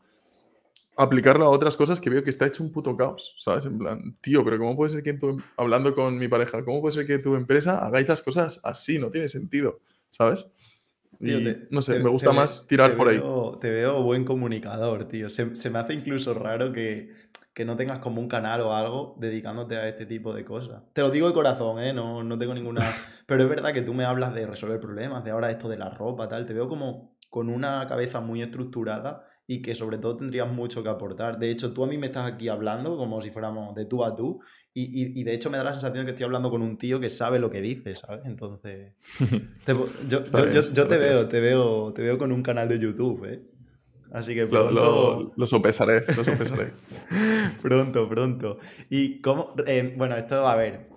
[0.96, 3.66] Aplicarlo a otras cosas que veo que está hecho un puto caos, ¿sabes?
[3.66, 6.94] En plan, tío, pero ¿cómo puede ser que tú, hablando con mi pareja, cómo puede
[6.94, 9.00] ser que tu empresa hagáis las cosas así?
[9.00, 9.80] No tiene sentido,
[10.12, 10.48] ¿sabes?
[11.70, 13.22] no sé, me gusta más tirar por ahí.
[13.62, 15.30] Te veo buen comunicador, tío.
[15.30, 17.23] Se, se me hace incluso raro que,
[17.54, 20.84] que no tengas como un canal o algo dedicándote a este tipo de cosas.
[20.94, 21.94] Te lo digo de corazón, ¿eh?
[21.94, 22.82] No, no tengo ninguna...
[23.28, 25.90] Pero es verdad que tú me hablas de resolver problemas, de ahora esto de la
[25.90, 26.46] ropa, tal.
[26.46, 30.90] Te veo como con una cabeza muy estructurada y que sobre todo tendrías mucho que
[30.90, 31.38] aportar.
[31.38, 34.16] De hecho, tú a mí me estás aquí hablando como si fuéramos de tú a
[34.16, 34.40] tú
[34.74, 37.00] y, y, de hecho me da la sensación de que estoy hablando con un tío
[37.00, 38.26] que sabe lo que dice, ¿sabes?
[38.26, 38.94] Entonces,
[39.68, 43.26] yo, yo, yo, yo te veo, te veo, te veo con un canal de YouTube,
[43.26, 43.44] ¿eh?
[44.14, 44.72] Así que pronto...
[44.72, 46.72] Lo, lo, sopesaré, lo sopesaré.
[47.62, 48.60] pronto, pronto.
[48.90, 49.56] Y cómo...
[49.66, 50.94] Eh, bueno, esto, a ver,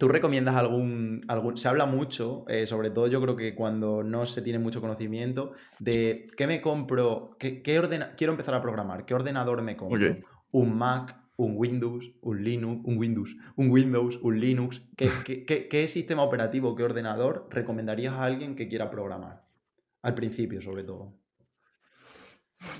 [0.00, 1.58] ¿Tú recomiendas algún, algún...
[1.58, 5.52] Se habla mucho, eh, sobre todo yo creo que cuando no se tiene mucho conocimiento,
[5.78, 8.14] de qué me compro, qué, qué ordena...
[8.16, 10.16] quiero empezar a programar, qué ordenador me compro.
[10.52, 14.88] Un Mac, un Windows, un Linux, un Windows, un Windows, un Linux.
[14.96, 15.10] ¿Qué,
[15.46, 19.44] qué, qué sistema operativo, qué ordenador recomendarías a alguien que quiera programar?
[20.00, 21.19] Al principio, sobre todo.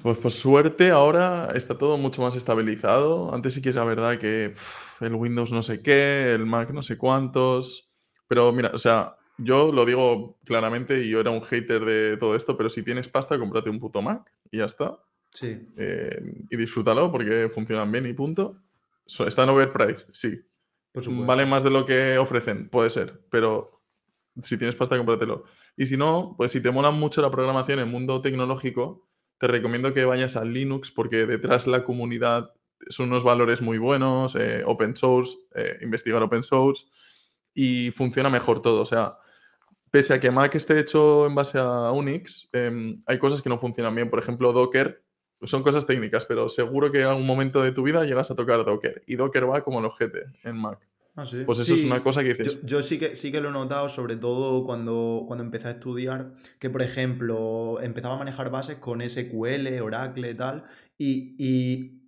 [0.02, 3.34] Pues por suerte ahora está todo mucho más estabilizado.
[3.34, 4.54] Antes sí que es la verdad que
[5.00, 7.90] el Windows no sé qué, el Mac no sé cuántos.
[8.28, 12.34] Pero mira, o sea, yo lo digo claramente y yo era un hater de todo
[12.34, 14.98] esto, pero si tienes pasta, cómprate un puto Mac y ya está.
[15.32, 15.58] Sí.
[15.76, 16.20] Eh,
[16.50, 18.58] y disfrútalo porque funcionan bien y punto.
[19.06, 20.40] están overpriced, sí.
[20.92, 23.80] Vale más de lo que ofrecen, puede ser, pero
[24.40, 25.44] si tienes pasta, cómpratelo.
[25.76, 29.08] Y si no, pues si te mola mucho la programación en el mundo tecnológico,
[29.40, 32.52] te recomiendo que vayas a Linux porque detrás la comunidad
[32.90, 36.84] son unos valores muy buenos, eh, open source, eh, investigar open source
[37.54, 38.82] y funciona mejor todo.
[38.82, 39.16] O sea,
[39.90, 43.58] pese a que Mac esté hecho en base a Unix, em, hay cosas que no
[43.58, 44.10] funcionan bien.
[44.10, 45.02] Por ejemplo, Docker,
[45.42, 48.62] son cosas técnicas, pero seguro que en algún momento de tu vida llegas a tocar
[48.62, 50.86] Docker y Docker va como el ojete en Mac.
[51.20, 52.58] Ah, pues eso es una cosa que dices.
[52.62, 56.32] Yo, sí, que, sí que lo he notado, sobre todo cuando, cuando empecé a estudiar,
[56.58, 60.64] que por ejemplo empezaba a manejar bases con SQL, Oracle, tal,
[60.96, 62.00] y, y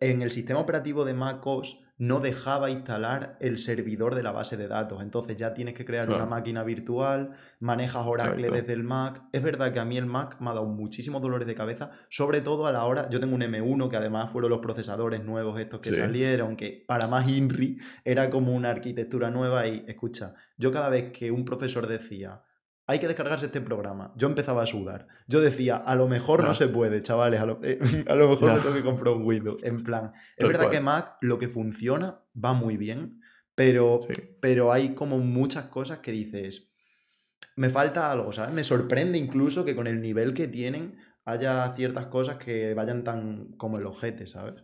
[0.00, 4.68] en el sistema operativo de MacOS no dejaba instalar el servidor de la base de
[4.68, 5.02] datos.
[5.02, 9.22] Entonces ya tienes que crear una máquina virtual, manejas Oracle desde el Mac.
[9.32, 12.40] Es verdad que a mí el Mac me ha dado muchísimos dolores de cabeza, sobre
[12.42, 15.80] todo a la hora, yo tengo un M1 que además fueron los procesadores nuevos estos
[15.80, 20.88] que salieron, que para más INRI era como una arquitectura nueva y escucha, yo cada
[20.88, 22.42] vez que un profesor decía,
[22.86, 24.12] hay que descargarse este programa.
[24.16, 25.08] Yo empezaba a sudar.
[25.26, 28.74] Yo decía, a lo mejor no, se puede, chavales, a lo, eh, mejor me tengo
[28.74, 29.62] que comprar un Windows.
[29.64, 33.20] En plan, es verdad que Mac lo que funciona va muy bien,
[33.54, 34.00] pero,
[34.40, 36.70] pero hay como muchas cosas que dices,
[37.56, 38.54] me falta algo, ¿sabes?
[38.54, 43.56] Me sorprende incluso que con el nivel que tienen haya ciertas cosas que vayan tan
[43.56, 44.62] como el ojete, ¿sabes?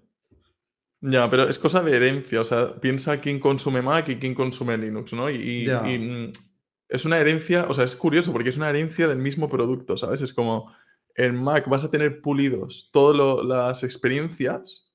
[1.01, 4.79] Ya, pero es cosa de herencia, o sea, piensa quién consume Mac y quién consume
[4.79, 5.29] Linux, ¿no?
[5.29, 6.31] y mm,
[6.93, 10.21] es una herencia, o sea, es curioso porque es una herencia del mismo producto, ¿sabes?
[10.21, 10.73] Es como
[11.17, 14.93] en Mac vas a tener pulidos todas las experiencias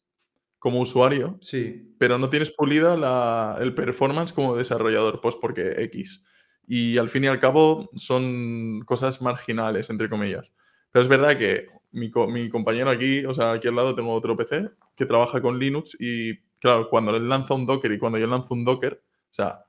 [0.60, 6.24] como usuario, Sí, pero no tienes pulida la- el performance como desarrollador, pues porque X.
[6.68, 10.54] Y al fin y al cabo son cosas marginales, entre comillas.
[10.92, 14.36] Pero es verdad que mi, mi compañero aquí, o sea, aquí al lado tengo otro
[14.36, 18.28] PC que trabaja con Linux y, claro, cuando él lanza un Docker y cuando yo
[18.28, 19.66] lanzo un Docker, o sea,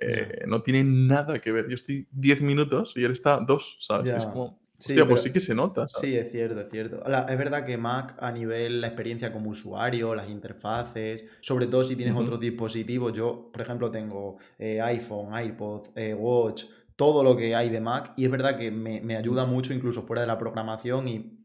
[0.00, 1.68] eh, no tiene nada que ver.
[1.68, 4.14] Yo estoy 10 minutos y él está 2, ¿sabes?
[4.14, 6.10] Es como, Sí, hostia, pues sí que se nota, ¿sabes?
[6.10, 7.02] Sí, es cierto, es cierto.
[7.08, 11.82] La- es verdad que Mac a nivel la experiencia como usuario, las interfaces, sobre todo
[11.82, 17.36] si tienes otros dispositivos, yo por ejemplo tengo eh, iPhone, iPod, eh, Watch, todo lo
[17.36, 20.28] que hay de Mac y es verdad que me, me ayuda mucho incluso fuera de
[20.28, 21.38] la programación y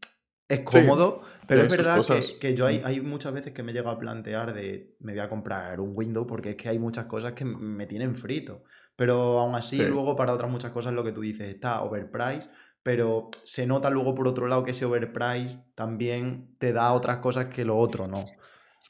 [0.54, 2.86] es cómodo, pero es verdad que, que yo hay, Mm.
[2.86, 6.26] hay muchas veces que me llego a plantear de me voy a comprar un Windows
[6.28, 8.64] porque es que hay muchas cosas que me tienen frito.
[8.96, 9.84] Pero aún así, Sí.
[9.86, 12.50] luego para otras muchas cosas lo que tú dices está overpriced,
[12.82, 17.46] pero se nota luego por otro lado que ese overprice también te da otras cosas
[17.46, 18.26] que lo otro no.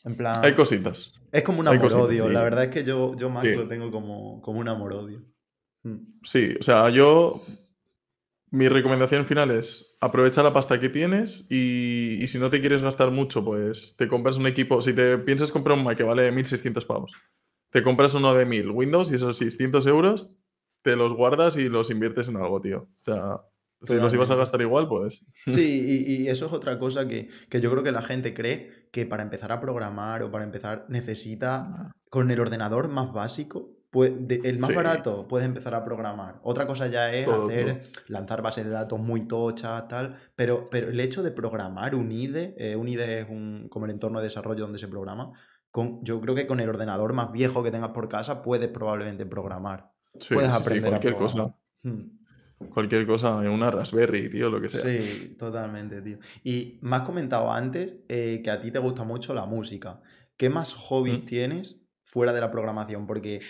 [0.05, 1.13] En plan, Hay cositas.
[1.31, 2.27] es como un amor-odio.
[2.27, 2.33] sí.
[2.33, 3.55] La verdad es que yo, yo Sí.
[3.55, 5.23] lo tengo como, como un amor-odio.
[5.85, 5.99] Mm.
[6.25, 7.43] Sí, o sea, yo.
[8.51, 12.83] Mi recomendación final es aprovecha la pasta que tienes y, y si no te quieres
[12.83, 14.83] gastar mucho, pues te compras un equipo.
[14.83, 17.13] Si te piensas comprar un Mac que vale 1600 pavos,
[17.71, 20.35] te compras uno de 1000 Windows y esos 600 euros
[20.83, 22.89] te los guardas y los inviertes en algo, tío.
[23.01, 23.43] O sea,
[23.83, 25.25] si los ibas a gastar igual, pues.
[25.47, 28.89] Sí, y, y eso es otra cosa que, que yo creo que la gente cree
[28.91, 34.11] que para empezar a programar o para empezar necesita con el ordenador más básico, pues,
[34.27, 34.77] de- el más Sí.
[34.77, 36.41] barato, puedes empezar a programar.
[36.43, 40.89] Otra cosa ya es Todo, hacer, lanzar bases de datos muy tochas, tal, pero, pero
[40.89, 44.25] el hecho de programar un IDE, eh, un IDE es un, como el entorno de
[44.25, 45.33] desarrollo donde se programa,
[45.71, 49.27] con, yo creo que con el ordenador más viejo que tengas por casa puedes probablemente
[49.27, 49.91] programar.
[50.19, 51.55] Sí, puedes sí, sí, aprender cualquier a cosa.
[51.83, 52.01] Hmm.
[52.73, 54.81] Cualquier cosa, una Raspberry, tío, lo que sea.
[54.81, 56.19] Sí, totalmente, tío.
[56.45, 60.01] Y me has comentado antes eh, que a ti te gusta mucho la música.
[60.39, 61.25] ¿Qué más hobbies Mm.
[61.27, 61.82] tienes
[62.13, 63.07] fuera de la programación?
[63.07, 63.41] Porque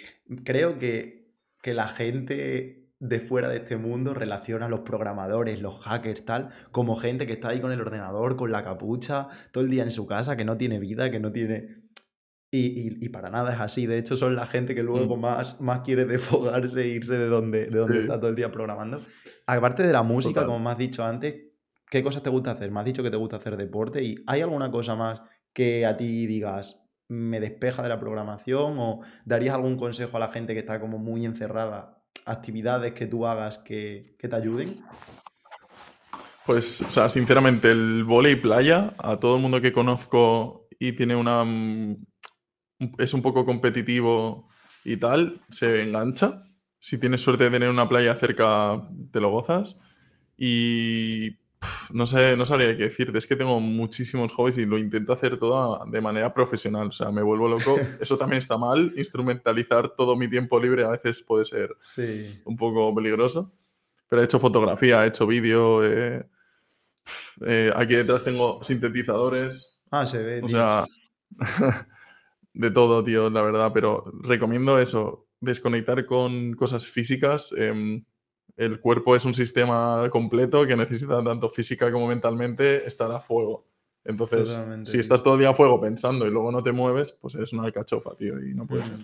[0.44, 1.32] creo que,
[1.62, 6.50] que la gente de fuera de este mundo relaciona a los programadores, los hackers, tal,
[6.70, 9.90] como gente que está ahí con el ordenador, con la capucha, todo el día en
[9.90, 11.82] su casa, que no tiene vida, que no tiene...
[12.54, 13.86] Y, y- y para nada es así.
[13.86, 15.20] De hecho, son la gente que luego Mm.
[15.20, 18.02] más, más quiere desfogarse e irse de donde, de donde Sí.
[18.02, 19.04] está todo el día programando.
[19.46, 20.46] Aparte de la música, Total.
[20.46, 21.34] como me has dicho antes,
[21.90, 22.70] ¿qué cosas te gusta hacer?
[22.70, 24.04] Me has dicho que te gusta hacer deporte.
[24.04, 25.22] ¿Y hay alguna cosa más
[25.54, 26.78] que a ti digas
[27.12, 28.78] me despeja de la programación?
[28.78, 32.02] ¿O darías algún consejo a la gente que está como muy encerrada?
[32.24, 34.82] Actividades que tú hagas que, que te ayuden.
[36.46, 41.14] Pues, o sea, sinceramente, el volei playa, a todo el mundo que conozco y tiene
[41.14, 41.44] una.
[41.44, 42.04] mm,
[42.98, 44.48] es un poco competitivo
[44.84, 46.42] y tal, se engancha.
[46.80, 49.76] Si tienes suerte de tener una playa cerca, te lo gozas.
[50.36, 51.41] Y.
[51.92, 53.18] no sé, no sabría qué decirte.
[53.18, 56.88] Es que tengo muchísimos hobbies y lo intento hacer todo de manera profesional.
[56.88, 57.76] O sea, me vuelvo loco.
[58.00, 58.92] Eso también está mal.
[58.96, 62.40] Instrumentalizar todo mi tiempo libre a veces puede ser Sí.
[62.44, 63.52] un poco peligroso.
[64.08, 65.84] Pero he hecho fotografía, he hecho vídeo.
[65.84, 66.26] eh,
[67.46, 69.78] eh, aquí detrás tengo sintetizadores.
[69.90, 70.38] Ah, se ve.
[70.42, 70.56] O tío.
[70.56, 70.84] sea,
[72.54, 73.70] de todo, tío, la verdad.
[73.72, 77.52] Pero recomiendo eso, desconectar con cosas físicas.
[77.56, 78.04] em,
[78.57, 83.66] el cuerpo es un sistema completo que necesita tanto física como mentalmente estar a fuego.
[84.05, 87.12] Entonces, Totalmente, si estás todo el día a fuego pensando y luego no te mueves,
[87.20, 88.98] pues es una alcachofa, tío, y no puede ser.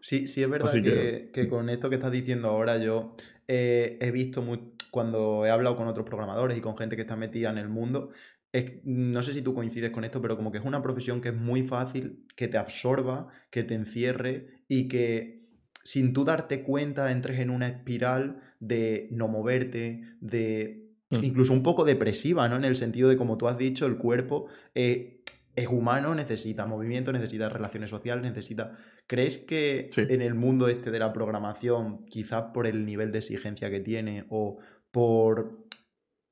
[0.00, 3.12] Sí, sí, es verdad que, que- que con esto que estás diciendo ahora yo
[3.48, 7.16] eh, he visto mu- cuando he hablado con otros programadores y con gente que está
[7.16, 8.10] metida en el mundo,
[8.52, 11.28] es- no sé si tú coincides con esto, pero como que es una profesión que
[11.30, 15.40] es muy fácil, que te absorba, que te encierre y que
[15.84, 21.84] sin tú darte cuenta entres en una espiral de no moverte, de incluso un poco
[21.84, 22.56] depresiva, ¿no?
[22.56, 25.24] En el sentido de, como tú has dicho, el cuerpo eh,
[25.56, 28.76] es humano, necesita movimiento, necesita relaciones sociales, necesita...
[29.08, 30.02] ¿Crees que Sí.
[30.08, 34.26] en el mundo este de la programación, quizás por el nivel de exigencia que tiene
[34.30, 34.58] o
[34.92, 35.66] por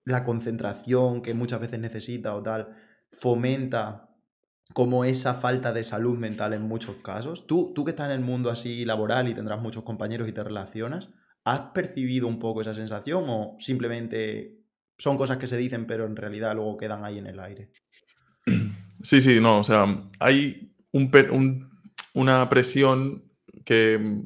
[0.04, 2.68] la concentración que muchas veces necesita o tal,
[3.10, 4.08] fomenta
[4.74, 7.46] como esa falta de salud mental en muchos casos?
[7.46, 10.44] Tú, tú que estás en el mundo así laboral y tendrás muchos compañeros y te
[10.44, 11.10] relacionas,
[11.50, 14.58] ¿has percibido un poco esa sensación o simplemente
[14.98, 17.70] son cosas que se dicen pero en realidad luego quedan ahí en el aire?
[19.00, 19.86] Sí, sí, no, o sea,
[20.18, 21.70] hay un
[22.14, 23.22] una presión
[23.64, 24.24] que,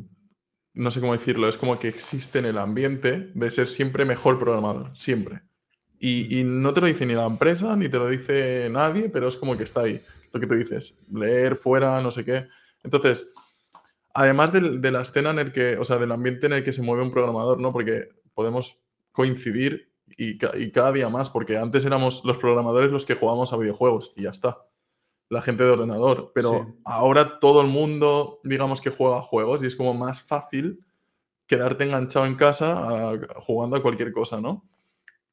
[0.72, 4.38] no sé cómo decirlo, es como que existe en el ambiente de ser siempre mejor
[4.38, 5.42] programador, siempre.
[6.00, 9.36] Y no te lo dice ni la empresa, ni te lo dice nadie, pero es
[9.36, 10.00] como que está ahí,
[10.32, 12.48] lo que tú dices, leer fuera, no sé qué.
[12.82, 13.28] Entonces,
[14.14, 16.72] Además del- de, la escena en el que, o sea, del ambiente en el que
[16.72, 17.72] se mueve un programador, ¿no?
[17.72, 18.78] Porque podemos
[19.12, 23.56] coincidir y, y cada día más, porque antes éramos los programadores los que jugábamos a
[23.56, 24.58] videojuegos y ya está.
[25.30, 26.32] La gente de ordenador.
[26.34, 26.80] Pero Sí.
[26.84, 30.84] ahora todo el mundo, digamos que juega a juegos y es como más fácil
[31.46, 34.68] quedarte enganchado en casa a- jugando a cualquier cosa, ¿no?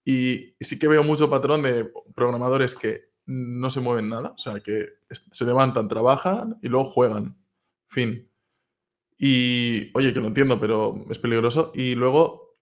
[0.05, 4.59] Y sí que veo mucho patrón de programadores que no se mueven nada, o sea,
[4.61, 7.37] que se levantan, trabajan y luego juegan.
[7.89, 8.28] Fin.
[9.19, 11.71] Y, oye, que lo entiendo, pero es peligroso.
[11.75, 12.57] Y luego,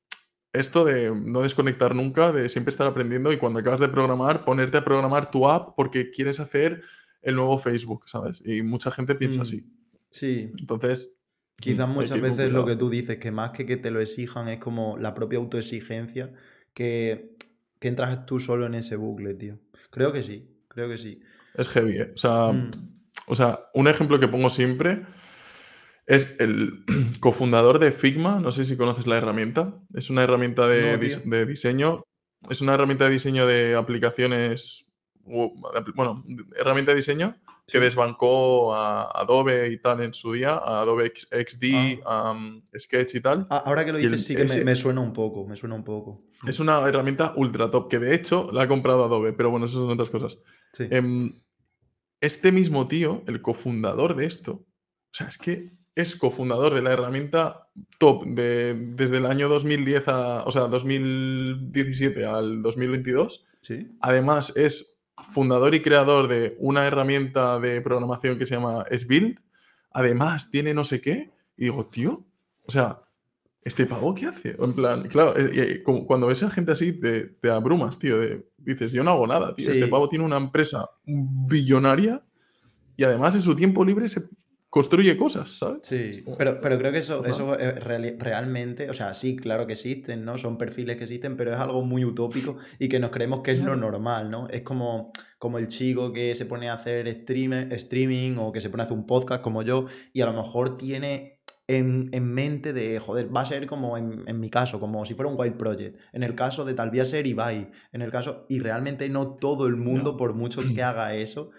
[0.52, 4.78] esto de no desconectar nunca, de siempre estar aprendiendo y cuando acabas de programar, ponerte
[4.78, 6.82] a programar tu app porque quieres hacer
[7.22, 8.42] el nuevo Facebook, ¿sabes?
[8.44, 9.66] Y mucha gente piensa Mm, así.
[10.10, 10.52] Sí.
[10.60, 11.14] Entonces,
[11.60, 14.48] Quizás mm, muchas veces lo que tú dices, que más que que te lo exijan
[14.48, 16.32] es como la propia autoexigencia,
[16.74, 17.36] que,
[17.80, 19.58] que entras tú solo en ese bucle, tío.
[19.90, 21.20] Creo que sí, creo que sí.
[21.56, 22.12] Es heavy, ¿eh?
[22.14, 22.72] O sea, Mm,
[23.28, 25.06] o sea, un ejemplo que pongo siempre
[26.08, 26.84] es el
[27.20, 28.40] cofundador de Figma.
[28.40, 29.80] No sé si conoces la herramienta.
[29.94, 31.30] Es una herramienta de, No, dis- tío.
[31.32, 32.04] de diseño.
[32.50, 34.86] Es una herramienta de diseño de aplicaciones.
[35.26, 36.24] Bueno,
[36.56, 37.36] herramienta de diseño
[37.68, 43.16] que desbancó a Adobe y tal en su día, a Adobe XD, a um, Sketch
[43.16, 43.46] y tal.
[43.50, 45.58] Ah, ahora que lo el- dices, sí que me, ese- me suena un poco, me
[45.58, 46.24] suena un poco.
[46.48, 49.80] Es una herramienta ultra top que de hecho la ha comprado Adobe, pero bueno, eso
[49.80, 50.40] son otras cosas.
[50.72, 50.88] Sí.
[50.90, 51.34] Em,
[52.22, 54.66] este mismo tío, el cofundador de esto, o
[55.12, 57.68] sea, es que es cofundador de la herramienta
[57.98, 63.46] top de, desde el año 2010 a, o sea, 2017 al 2022.
[63.62, 63.88] Sí.
[64.02, 64.96] Además, es
[65.32, 69.40] fundador y creador de una herramienta de programación que se llama SBuild.
[69.92, 71.32] Además, tiene no sé qué.
[71.58, 72.26] Y digo, tío,
[72.66, 73.02] o sea,
[73.64, 74.56] ¿este pavo qué hace?
[74.60, 78.20] En plan, claro, eh, eh, cuando ves a gente así, te, te abrumas, tío.
[78.20, 79.72] de- dices, yo no hago nada, tío.
[79.72, 82.22] Este pavo tiene una empresa billonaria
[82.96, 84.22] y además en su tiempo libre se
[84.78, 85.80] construye cosas, ¿sabes?
[85.82, 89.74] Sí, pero, pero creo que eso, eso es reali- realmente, o sea, sí, claro que
[89.74, 90.38] existen, ¿no?
[90.38, 93.60] Son perfiles que existen, pero es algo muy utópico y que nos creemos que es
[93.60, 94.48] lo normal, ¿no?
[94.50, 98.70] Es como, como el chico que se pone a hacer streamer, streaming o que se
[98.70, 102.72] pone a hacer un podcast como yo y a lo mejor tiene en, en mente
[102.72, 105.58] de, joder, va a ser como en, en mi caso, como si fuera un wild
[105.58, 106.00] project.
[106.14, 107.72] En el caso de tal, voy a ser Ibai.
[107.92, 111.50] En el caso, y realmente no todo el mundo, por mucho que haga eso,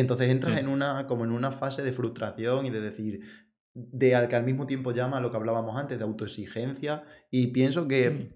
[0.00, 0.58] entonces entras Mm.
[0.58, 3.20] en una, como en una fase de frustración y de decir,
[3.74, 7.04] de al que al mismo tiempo llama a lo que hablábamos antes, de autoexigencia.
[7.30, 8.28] Y pienso que, Mm.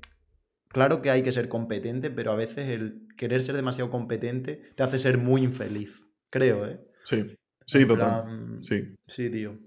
[0.69, 4.83] claro que hay que ser competente, pero a veces el querer ser demasiado competente te
[4.83, 6.07] hace ser muy infeliz.
[6.31, 6.81] Creo, ¿eh?
[7.05, 7.37] Sí,
[7.67, 7.97] sí, total.
[8.25, 8.95] plan, Sí.
[9.07, 9.59] Sí, tío.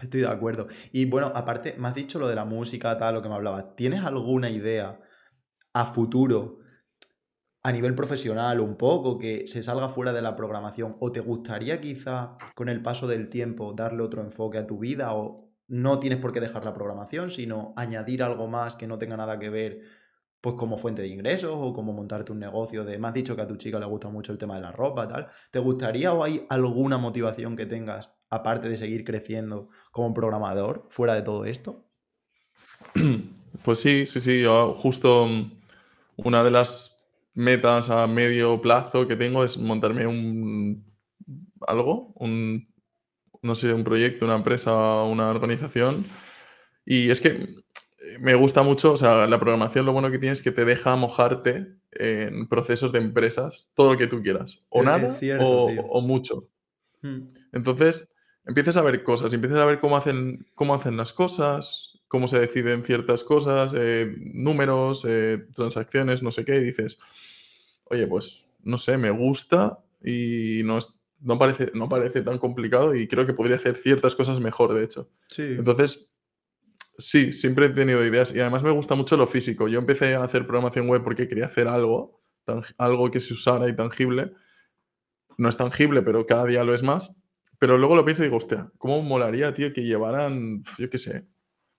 [0.00, 0.66] Estoy de acuerdo.
[0.92, 3.76] Y bueno, aparte, me has dicho lo de la música, tal, lo que me hablabas.
[3.76, 4.98] ¿Tienes alguna idea
[5.72, 6.58] a futuro,
[7.64, 10.96] a nivel profesional, un poco, que se salga fuera de la programación?
[11.00, 15.14] ¿O te gustaría quizá, con el paso del tiempo, darle otro enfoque a tu vida?
[15.14, 19.16] ¿O no tienes por qué dejar la programación, sino añadir algo más que no tenga
[19.16, 19.80] nada que ver,
[20.42, 22.98] pues como fuente de ingresos o como montarte un negocio de...
[22.98, 25.08] Me has dicho que a tu chica le gusta mucho el tema de la ropa,
[25.08, 25.28] tal.
[25.50, 31.14] ¿Te gustaría o hay alguna motivación que tengas, aparte de seguir creciendo como programador, fuera
[31.14, 31.86] de todo esto?
[33.64, 34.42] Pues sí, sí, sí.
[34.42, 35.50] Yo justo mm,
[36.16, 36.93] una de las
[37.34, 40.84] metas a medio plazo que tengo es montarme un
[41.66, 42.68] algo, un
[43.42, 46.04] no sé, un proyecto, una empresa, una organización.
[46.86, 47.48] Y es que
[48.20, 50.96] me gusta mucho, o sea, la programación lo bueno que tiene es que te deja
[50.96, 54.60] mojarte en procesos de empresas, todo lo que tú quieras.
[54.68, 56.48] O Es- nada cierto, o, mucho.
[57.02, 58.14] Mm, Entonces,
[58.46, 62.38] empiezas a ver cosas, empiezas a ver cómo hacen, cómo hacen las cosas, cómo se
[62.38, 67.00] deciden ciertas cosas, eh, números, eh, transacciones, no sé qué, y dices,
[67.86, 72.94] oye, pues no sé, me gusta y no, es- no, parece, no parece tan complicado
[72.94, 75.10] y creo que podría hacer ciertas cosas mejor, de hecho.
[75.28, 75.42] Sí.
[75.42, 76.08] Entonces,
[76.98, 79.66] sí, siempre he tenido ideas y además me gusta mucho lo físico.
[79.66, 82.22] Yo empecé a hacer programación web porque quería hacer algo,
[82.78, 84.32] algo que se usara y tangible.
[85.36, 87.20] No es tangible, pero cada día lo es más.
[87.58, 91.26] Pero luego lo pienso y digo, hostia, ¿cómo molaría, tío, que llevaran, yo qué sé,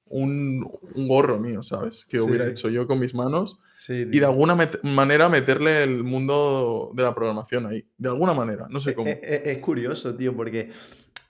[0.07, 2.05] un, un gorro mío, ¿sabes?
[2.09, 6.03] Que hubiera hecho yo con mis manos Sí, y de alguna met- manera meterle el
[6.03, 7.85] mundo de la programación ahí.
[7.97, 9.09] De alguna manera, no sé E- cómo.
[9.09, 10.71] e- e- Es, curioso, tío, porque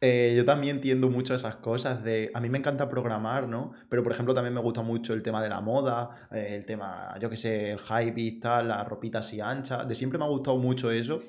[0.01, 2.29] eh, yo también entiendo mucho esas cosas de...
[2.35, 3.71] A mí me encanta programar, ¿no?
[3.89, 7.15] Pero, por ejemplo, también me gusta mucho el tema de la moda, eh, el tema,
[7.19, 9.83] yo qué sé, el hype y tal, la ropita así ancha.
[9.83, 11.23] De siempre me ha gustado mucho eso.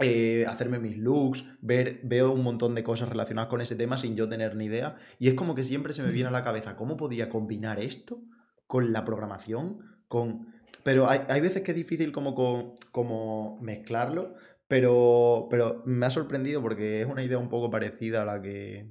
[0.00, 4.16] Eh, hacerme mis looks, ver, veo un montón de cosas relacionadas con ese tema sin
[4.16, 4.96] yo tener ni idea.
[5.18, 8.22] Y es como que siempre se me viene a la cabeza, ¿cómo podría combinar esto
[8.66, 9.78] con la programación?
[10.08, 10.46] Con...
[10.82, 14.34] Pero hay, hay veces que es difícil como, co- como mezclarlo,
[14.68, 18.90] pero, pero me ha sorprendido porque es una idea un poco parecida a la que,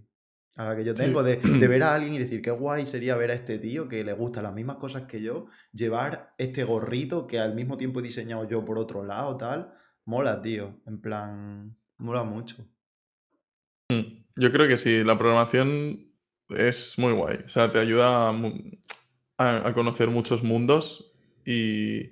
[0.56, 1.04] a la que yo Sí.
[1.04, 3.88] tengo, de, de ver a alguien y decir qué guay sería ver a este tío
[3.90, 8.00] que le gustan las mismas cosas que yo, llevar este gorrito que al mismo tiempo
[8.00, 9.74] he diseñado yo por otro lado, tal.
[10.06, 10.80] Mola, tío.
[10.86, 12.66] En plan, mola mucho.
[14.36, 16.12] Yo creo que sí, la programación
[16.50, 17.38] es muy guay.
[17.46, 18.34] O sea, te ayuda
[19.38, 21.12] a, conocer muchos mundos
[21.46, 22.10] y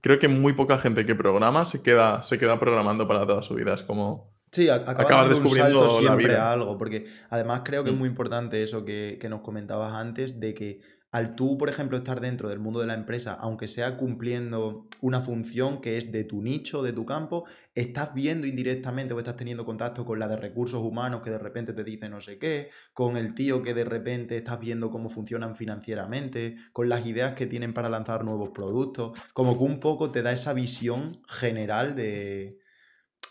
[0.00, 3.54] creo que muy poca gente que programa se queda, se queda programando para toda su
[3.54, 3.74] vida.
[3.74, 4.36] Es como...
[4.50, 6.50] Sí, acabas Acabas descubriendo la siempre vida.
[6.50, 7.98] algo, porque además creo que es Mm.
[7.98, 10.80] muy importante eso que, que nos comentabas antes, de que
[11.10, 15.22] al tú, por ejemplo, estar dentro del mundo de la empresa, aunque sea cumpliendo una
[15.22, 17.44] función que es de tu nicho, de tu campo,
[17.74, 21.72] estás viendo indirectamente o estás teniendo contacto con la de recursos humanos que de repente
[21.72, 25.56] te dice no sé qué, con el tío que de repente estás viendo cómo funcionan
[25.56, 30.22] financieramente, con las ideas que tienen para lanzar nuevos productos, como que un poco te
[30.22, 32.58] da esa visión general de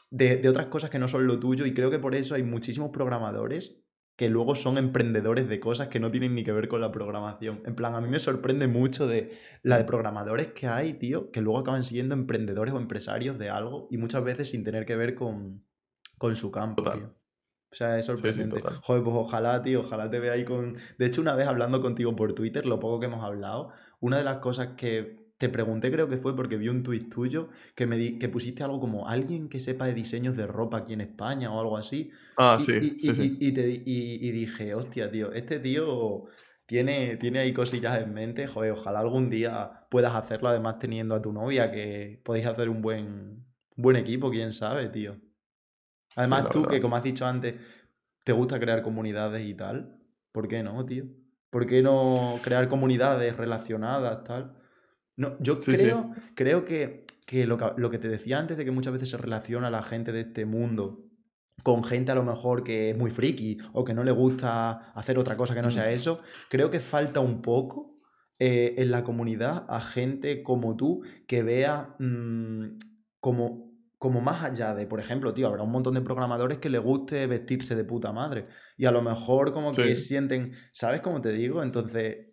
[0.09, 2.43] de, de otras cosas que no son lo tuyo y creo que por eso hay
[2.43, 3.83] muchísimos programadores
[4.17, 7.61] que luego son emprendedores de cosas que no tienen ni que ver con la programación.
[7.65, 11.39] En plan, a mí me sorprende mucho de la de programadores que hay, tío, que
[11.39, 15.13] luego acaban siendo emprendedores o empresarios de algo y muchas veces sin tener que ver
[15.13, 15.63] con,
[16.17, 16.99] con su campo, Total.
[16.99, 17.13] tío.
[17.71, 18.61] O sea, es Sí, sí, sorprendente.
[18.81, 20.77] Joder, pues ojalá, tío, ojalá te vea ahí con...
[20.97, 24.23] De hecho, una vez hablando contigo por Twitter, lo poco que hemos hablado, una de
[24.23, 27.97] las cosas que te pregunté creo que fue porque vi un tuit tuyo que, me
[27.97, 31.51] di- que pusiste algo como alguien que sepa de diseños de ropa aquí en España
[31.53, 32.11] o algo así.
[32.37, 33.37] Ah, Y, sí, y- sí, y- sí.
[33.39, 36.25] y- y te- y- dije, hostia, tío, este tío
[36.65, 38.47] tiene, tiene ahí cosillas en mente.
[38.47, 42.81] Joder, ojalá algún día puedas hacerlo, además teniendo a tu novia, que podéis hacer un
[42.81, 45.17] buen, buen equipo, quién sabe, tío.
[46.15, 47.55] Además, tú, que como has dicho antes,
[48.25, 49.99] te gusta crear comunidades y tal,
[50.31, 51.05] ¿por qué no, tío?
[51.49, 54.56] ¿Por qué no crear comunidades relacionadas, tal?
[55.17, 55.83] No, yo Sí, sí.
[55.83, 59.09] creo, creo que, que lo que lo que te decía antes de que muchas veces
[59.09, 61.03] se relaciona la gente de este mundo
[61.63, 65.17] con gente a lo mejor que es muy friki o que no le gusta hacer
[65.17, 65.71] otra cosa que no Mm.
[65.71, 67.97] sea eso, creo que falta un poco
[68.39, 72.77] eh, en la comunidad a gente como tú que vea mm,
[73.19, 76.77] como, como más allá de, por ejemplo, tío, habrá un montón de programadores que le
[76.77, 78.45] guste vestirse de puta madre
[78.77, 80.03] y a lo mejor como que Sí.
[80.03, 81.63] sienten, ¿sabes cómo te digo?
[81.63, 82.27] Entonces,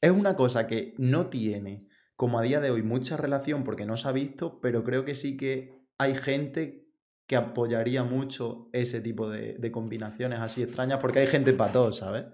[0.00, 1.86] es una cosa que no tiene
[2.20, 5.14] como a día de hoy mucha relación porque no se ha visto, pero creo que
[5.14, 6.84] sí que hay gente
[7.26, 11.94] que apoyaría mucho ese tipo de, de combinaciones así extrañas porque hay gente para todo,
[11.94, 12.26] ¿sabes?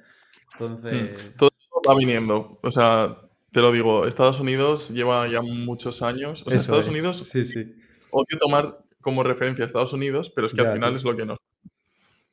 [0.55, 1.51] Entonces, Todo
[1.89, 2.59] va viniendo.
[2.65, 3.17] O sea,
[3.53, 6.43] te lo digo, Estados Unidos lleva ya muchos años.
[6.45, 6.91] O sea, eso Estados es.
[6.91, 7.73] Unidos, Sí, sí.
[8.11, 10.97] odio tomar como referencia a Estados Unidos, pero es que Ya, al final tío.
[10.97, 11.39] es lo que nos.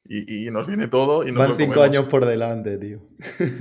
[0.05, 1.95] Y, y nos viene todo y nos Van lo cinco comemos.
[1.97, 2.99] años por delante, tío.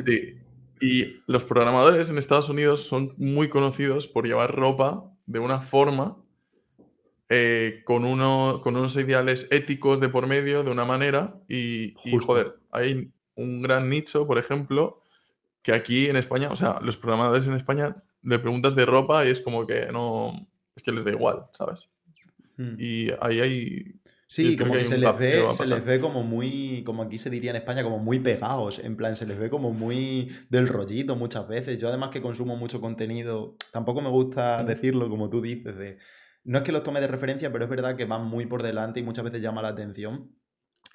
[0.06, 0.38] Sí.
[0.82, 6.16] Y los programadores en Estados Unidos son muy conocidos por llevar ropa de una forma,
[7.28, 11.36] eh, con, uno, con unos ideales éticos de por medio, de una manera.
[11.48, 11.94] Y,
[12.26, 15.04] joder, hay un gran nicho, por ejemplo,
[15.62, 19.30] que aquí en España, o sea, los programadores en España le preguntas de ropa y
[19.30, 20.48] es como que no.
[20.74, 21.90] Es que les da igual, ¿sabes?
[22.56, 22.74] Mm.
[22.76, 23.94] Y ahí hay.
[24.32, 27.28] Sí, como que se les que ve, se les ve como muy, como aquí se
[27.28, 28.78] diría en España, como muy pegados.
[28.78, 31.78] En plan, se les ve como muy del rollito muchas veces.
[31.78, 34.66] Yo además que consumo mucho contenido, tampoco me gusta Mm.
[34.66, 35.98] decirlo como tú dices, de.
[36.44, 39.00] No es que los tome de referencia, pero es verdad que van muy por delante
[39.00, 40.34] y muchas veces llama la atención.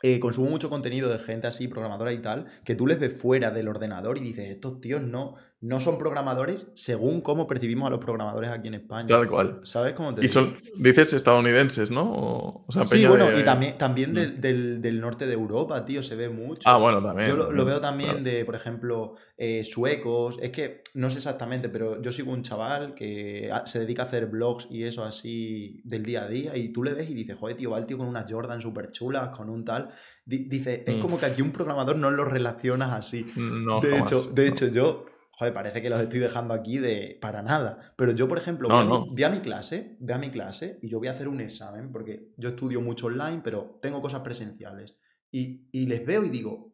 [0.01, 3.51] Eh, consumo mucho contenido de gente así, programadora y tal, que tú les ves fuera
[3.51, 7.99] del ordenador y dices, estos tíos no, no son programadores según cómo percibimos a los
[7.99, 9.08] programadores aquí en España.
[9.08, 9.60] Tal cual.
[9.64, 12.03] ¿Sabes cómo te Y son, dices estadounidenses, ¿no?
[12.14, 14.14] O, o sea, Sí, peña bueno, de- y también, también Mm.
[14.14, 16.62] del, del- del norte de Europa, tío, se ve mucho.
[16.70, 17.30] Ah, bueno, también.
[17.30, 18.24] Yo lo, veo también claro.
[18.24, 20.38] de, por ejemplo, eh, suecos.
[20.43, 24.28] Es que no sé exactamente, pero yo sigo un chaval que se dedica a hacer
[24.28, 26.55] vlogs y eso así del día a día.
[26.55, 28.91] Y tú le ves y dices, joder, tío, va el tío con unas Jordan súper
[28.91, 29.89] chulas, con un tal.
[30.24, 30.99] Di- dice, es Mm.
[30.99, 33.32] como que aquí un programador no lo relacionas así.
[33.36, 34.51] No, de, jamás, hecho, de no.
[34.51, 35.05] hecho, yo,
[35.38, 37.93] joder, parece que los estoy dejando aquí de para nada.
[37.95, 39.05] Pero yo, por ejemplo, No, voy, a no.
[39.05, 41.39] mi, voy a mi clase, voy a mi clase y yo voy a hacer un
[41.41, 44.97] examen, porque yo estudio mucho online, pero tengo cosas presenciales.
[45.31, 46.73] Y, y les veo y digo,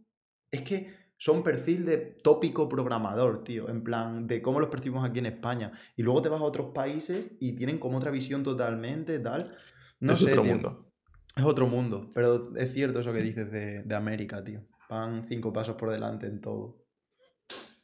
[0.52, 5.20] es que son perfil de tópico programador, tío, en plan de cómo los percibimos aquí
[5.20, 5.72] en España.
[5.96, 9.56] Y luego te vas a otros países y tienen como otra visión totalmente, tal.
[10.00, 10.52] No es sé, otro tío.
[10.54, 10.92] mundo.
[11.36, 14.62] Es otro mundo, pero es cierto eso que dices de, de América, tío.
[14.90, 16.86] Van cinco pasos por delante en todo.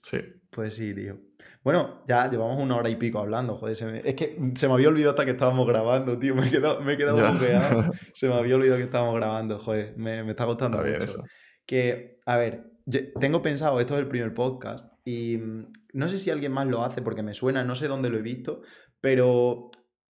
[0.04, 0.18] Sí.
[0.52, 1.18] Pues sí, tío.
[1.64, 3.76] Bueno, ya llevamos una hora y pico hablando, joder.
[3.76, 6.34] se me- Es que se me había olvidado hasta que estábamos grabando, tío.
[6.36, 7.32] Me he quedado, me he quedado Ya.
[7.32, 7.92] bugueado.
[8.14, 9.96] Se me había olvidado que estábamos grabando, joder.
[9.98, 11.06] Me, me está bien mucho.
[11.06, 11.24] eso.
[11.66, 12.72] Que, a ver,
[13.20, 16.84] tengo pensado, esto es el primer podcast, y mm, no sé si alguien más lo
[16.84, 18.62] hace porque me suena, no sé dónde lo he visto,
[19.00, 19.68] pero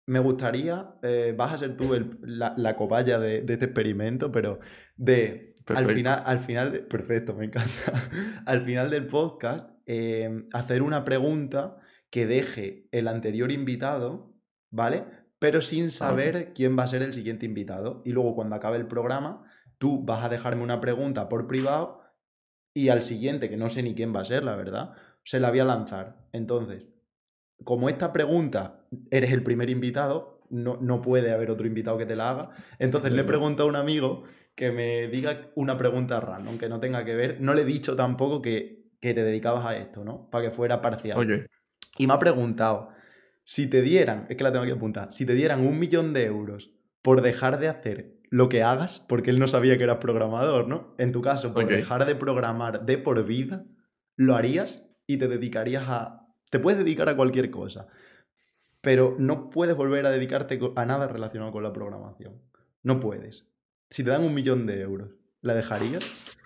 [0.07, 4.31] me gustaría, eh, vas a ser tú el- la, la cobaya de, de este experimento,
[4.31, 4.61] pero
[4.97, 7.71] de al final, al final, de- perfecto, me encanta.
[8.47, 11.79] Al final del podcast, eh, hacer una pregunta
[12.11, 14.35] que deje el anterior invitado,
[14.71, 15.05] ¿vale?
[15.39, 18.03] Pero sin saber quién va a ser el siguiente invitado.
[18.05, 19.45] Y luego cuando acabe el programa,
[19.79, 22.03] tú vas a dejarme una pregunta por privado
[22.75, 24.93] y al siguiente, que no sé ni quién va a ser, la verdad,
[25.25, 26.29] se la voy a lanzar.
[26.33, 26.85] Entonces,
[27.65, 32.17] como esta pregunta eres el primer invitado, no, no puede haber otro invitado que te
[32.17, 32.51] la haga.
[32.79, 34.25] Entonces le he preguntado a un amigo
[34.55, 37.41] que me diga una pregunta random, que no tenga que ver.
[37.41, 40.29] No le he dicho tampoco que, que te dedicabas a esto, ¿no?
[40.31, 41.19] Para que fuera parcial.
[41.19, 41.47] Ok.
[41.99, 42.91] Y me ha preguntado,
[43.45, 46.25] si te dieran, es que la tengo que apuntar, si te dieran un millón de
[46.25, 46.73] euros
[47.03, 50.95] por dejar de hacer lo que hagas, porque él no sabía que eras programador, ¿no?
[50.99, 53.65] En tu caso, por dejar de programar de por vida,
[54.17, 56.29] lo harías y te dedicarías a...
[56.51, 57.89] Te puedes dedicar a cualquier cosa,
[58.81, 62.41] pero no puedes volver a dedicarte a nada relacionado con la programación.
[62.83, 63.47] No puedes.
[63.91, 66.39] Si te dan un millón de euros, ¿la dejarías?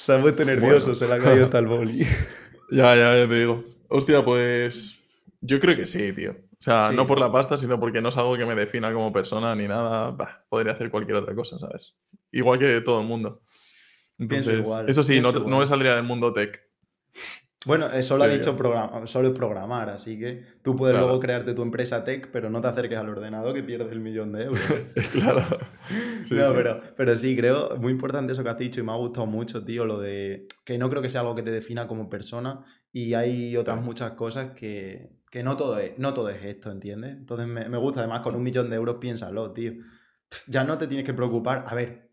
[0.00, 0.94] Se ha puesto nervioso, Bueno.
[0.94, 2.06] se le ha caído el boli.
[2.72, 3.64] Ya, ya, ya te digo.
[3.88, 4.96] Hostia, pues.
[5.40, 6.30] Yo creo que sí, tío.
[6.32, 6.94] O sea, Sí.
[6.96, 9.66] no por la pasta, sino porque no es algo que me defina como persona ni
[9.66, 10.12] nada.
[10.12, 11.96] Bah, podría hacer cualquier otra cosa, ¿sabes?
[12.30, 13.42] Igual que todo el mundo.
[14.18, 16.62] Entonces, igual, eso sí, no, no me saldría del mundo tech.
[17.66, 21.08] Bueno, eh, solo ha dicho programa, solo es programar, así que tú puedes Claro.
[21.08, 24.32] luego crearte tu empresa tech, pero no te acerques al ordenador que pierdes el millón
[24.32, 24.62] de euros.
[25.12, 25.44] claro.
[26.24, 26.52] Sí, no, sí.
[26.54, 29.62] Pero, pero sí, creo, muy importante eso que has dicho y me ha gustado mucho,
[29.62, 33.12] tío, lo de que no creo que sea algo que te defina como persona y
[33.12, 33.86] hay otras Claro.
[33.86, 37.12] muchas cosas que, que no, todo es, no todo es esto, ¿entiendes?
[37.12, 39.74] Entonces me, me gusta, además, con un millón de euros piénsalo, tío.
[40.46, 42.10] Ya no te tienes que preocupar, a ver,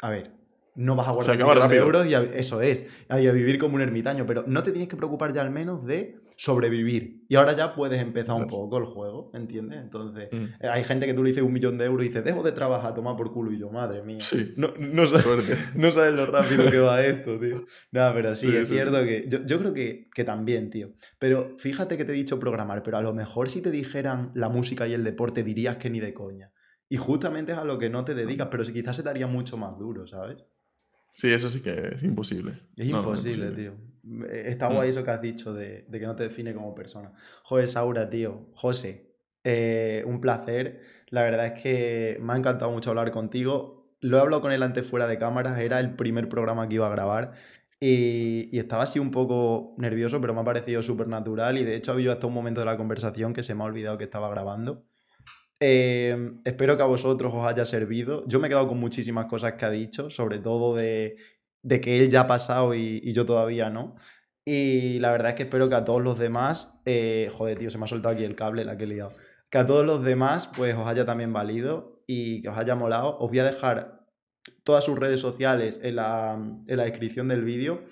[0.00, 0.30] a ver,
[0.74, 1.84] no vas a guardar rápido.
[1.84, 4.88] euros y a- eso es, y a vivir como un ermitaño, pero no te tienes
[4.88, 7.24] que preocupar ya al menos de sobrevivir.
[7.28, 9.80] Y ahora ya puedes empezar un poco el juego, ¿entiendes?
[9.80, 10.44] Entonces, Mm.
[10.60, 12.52] eh, hay gente que tú le dices un millón de euros y dices, dejo de
[12.52, 13.52] trabajar, toma por culo.
[13.52, 14.20] Y yo, madre mía.
[14.20, 14.54] Sí.
[14.56, 17.64] No, no, sabes, no sabes lo rápido que va esto, tío.
[17.92, 18.74] No, pero sí, Sí, es sí.
[18.74, 19.26] cierto que.
[19.28, 20.92] Yo, yo creo que, que también, tío.
[21.18, 24.48] Pero fíjate que te he dicho programar, pero a lo mejor si te dijeran la
[24.48, 26.50] música y el deporte, dirías que ni de coña.
[26.88, 29.26] Y justamente es a lo que no te dedicas, pero si quizás se te haría
[29.26, 30.44] mucho más duro, ¿sabes?
[31.12, 32.52] Sí, eso sí que es imposible.
[32.76, 33.74] Es No, no, imposible, tío.
[34.28, 34.74] Eh, Está Mm.
[34.74, 37.12] guay eso que has dicho de, de que no te define como persona.
[37.44, 38.48] Joder, Saura, tío.
[38.54, 40.80] José, eh, un placer.
[41.08, 43.94] La verdad es que me ha encantado mucho hablar contigo.
[44.00, 45.58] Lo he hablado con él antes fuera de cámaras.
[45.60, 47.32] Era el primer programa que iba a grabar.
[47.78, 51.58] Y, y estaba así un poco nervioso, pero me ha parecido súper natural.
[51.58, 53.66] Y de hecho ha habido hasta un momento de la conversación que se me ha
[53.66, 54.86] olvidado que estaba grabando.
[55.64, 58.26] Eh, espero que a vosotros os haya servido.
[58.26, 61.16] Yo me he quedado con muchísimas cosas que ha dicho, sobre todo de,
[61.62, 63.94] de que él ya ha pasado y, yo todavía no.
[64.44, 67.78] Y la verdad es que espero que a todos los demás, eh, joder, tío, se
[67.78, 69.14] me ha soltado aquí el cable, la que he liado.
[69.50, 73.16] Que a todos los demás, pues os haya también valido y que os haya molado.
[73.18, 74.04] Os voy a dejar
[74.64, 76.32] todas sus redes sociales en la,
[76.66, 77.84] en la descripción del vídeo.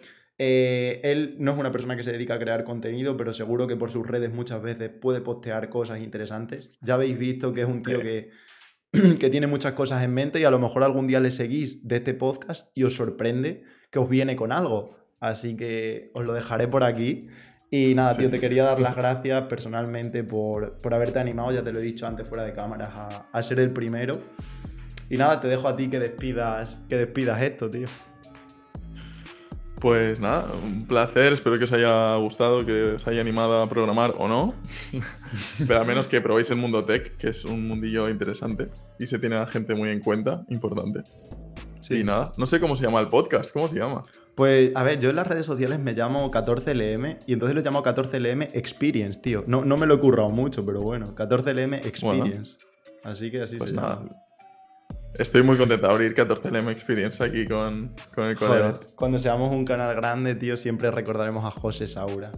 [0.43, 3.77] Eh, él no es una persona que se dedica a crear contenido, pero seguro que
[3.77, 6.73] por sus redes muchas veces puede postear cosas interesantes.
[6.81, 8.31] Ya habéis visto que es un tío que,
[9.21, 11.97] que tiene muchas cosas en mente y a lo mejor algún día le seguís de
[11.97, 14.97] este podcast y os sorprende que os viene con algo.
[15.21, 17.29] Así que os lo dejaré por aquí.
[17.71, 21.71] Y nada, tío, te quería dar las gracias personalmente por, por haberte animado, ya te
[21.71, 24.19] lo he dicho antes fuera de cámaras, a, a ser el primero.
[25.11, 27.89] Y nada, te dejo a ti que despidas, que despidas esto, tío.
[29.81, 31.33] Pues nada, un placer.
[31.33, 34.55] Espero que os haya gustado, que os haya animado a programar o no.
[35.67, 38.69] Pero al menos que probéis el mundo tech, que es un mundillo interesante
[38.99, 41.01] y se tiene a gente muy en cuenta, importante.
[41.89, 44.05] Y nada, no sé cómo se llama el podcast, ¿cómo se llama?
[44.37, 47.83] Pues, a ver, yo en las redes sociales me llamo 14LM y entonces lo llamo
[47.83, 49.43] 14LM Experience, tío.
[49.49, 52.59] No, no me lo he currado mucho, pero bueno, 14LM Experience.
[53.03, 53.97] Así que así Pues se nada.
[53.97, 54.11] llama.
[55.19, 58.73] Estoy muy contento de abrir 14LM Experience aquí con, con el colega.
[58.95, 62.31] Cuando seamos un canal grande, tío, siempre recordaremos a José Saura.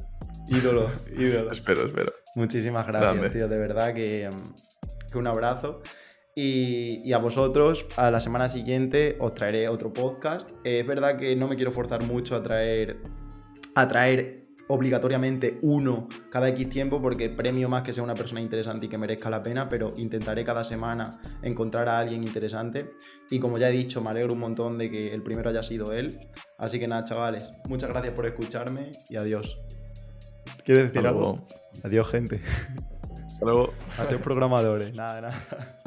[0.49, 1.51] Ídolo, ídolo.
[1.51, 2.13] Espero, espero.
[2.35, 3.31] Muchísimas gracias, Grande.
[3.31, 3.49] tío.
[3.49, 4.29] De verdad que,
[5.11, 5.83] que un abrazo.
[6.35, 10.49] Y, y a vosotros, a la semana siguiente os traeré otro podcast.
[10.65, 12.97] Eh, es verdad que no me quiero forzar mucho a traer,
[13.75, 14.42] a traer
[14.73, 18.97] obligatoriamente uno cada X tiempo porque premio más que sea una persona interesante y que
[18.97, 22.93] merezca la pena, pero intentaré cada semana encontrar a alguien interesante.
[23.31, 25.93] Y como ya he dicho, me alegro un montón de que el primero haya sido
[25.93, 26.19] él.
[26.57, 29.61] Así que nada, chavales, muchas gracias por escucharme y adiós.
[30.65, 31.47] ¿Quieres decir algo?
[31.83, 32.41] Adiós, gente.
[33.27, 33.75] Hasta luego.
[33.99, 34.95] Adiós, programadores.
[34.95, 35.79] Nada, nada.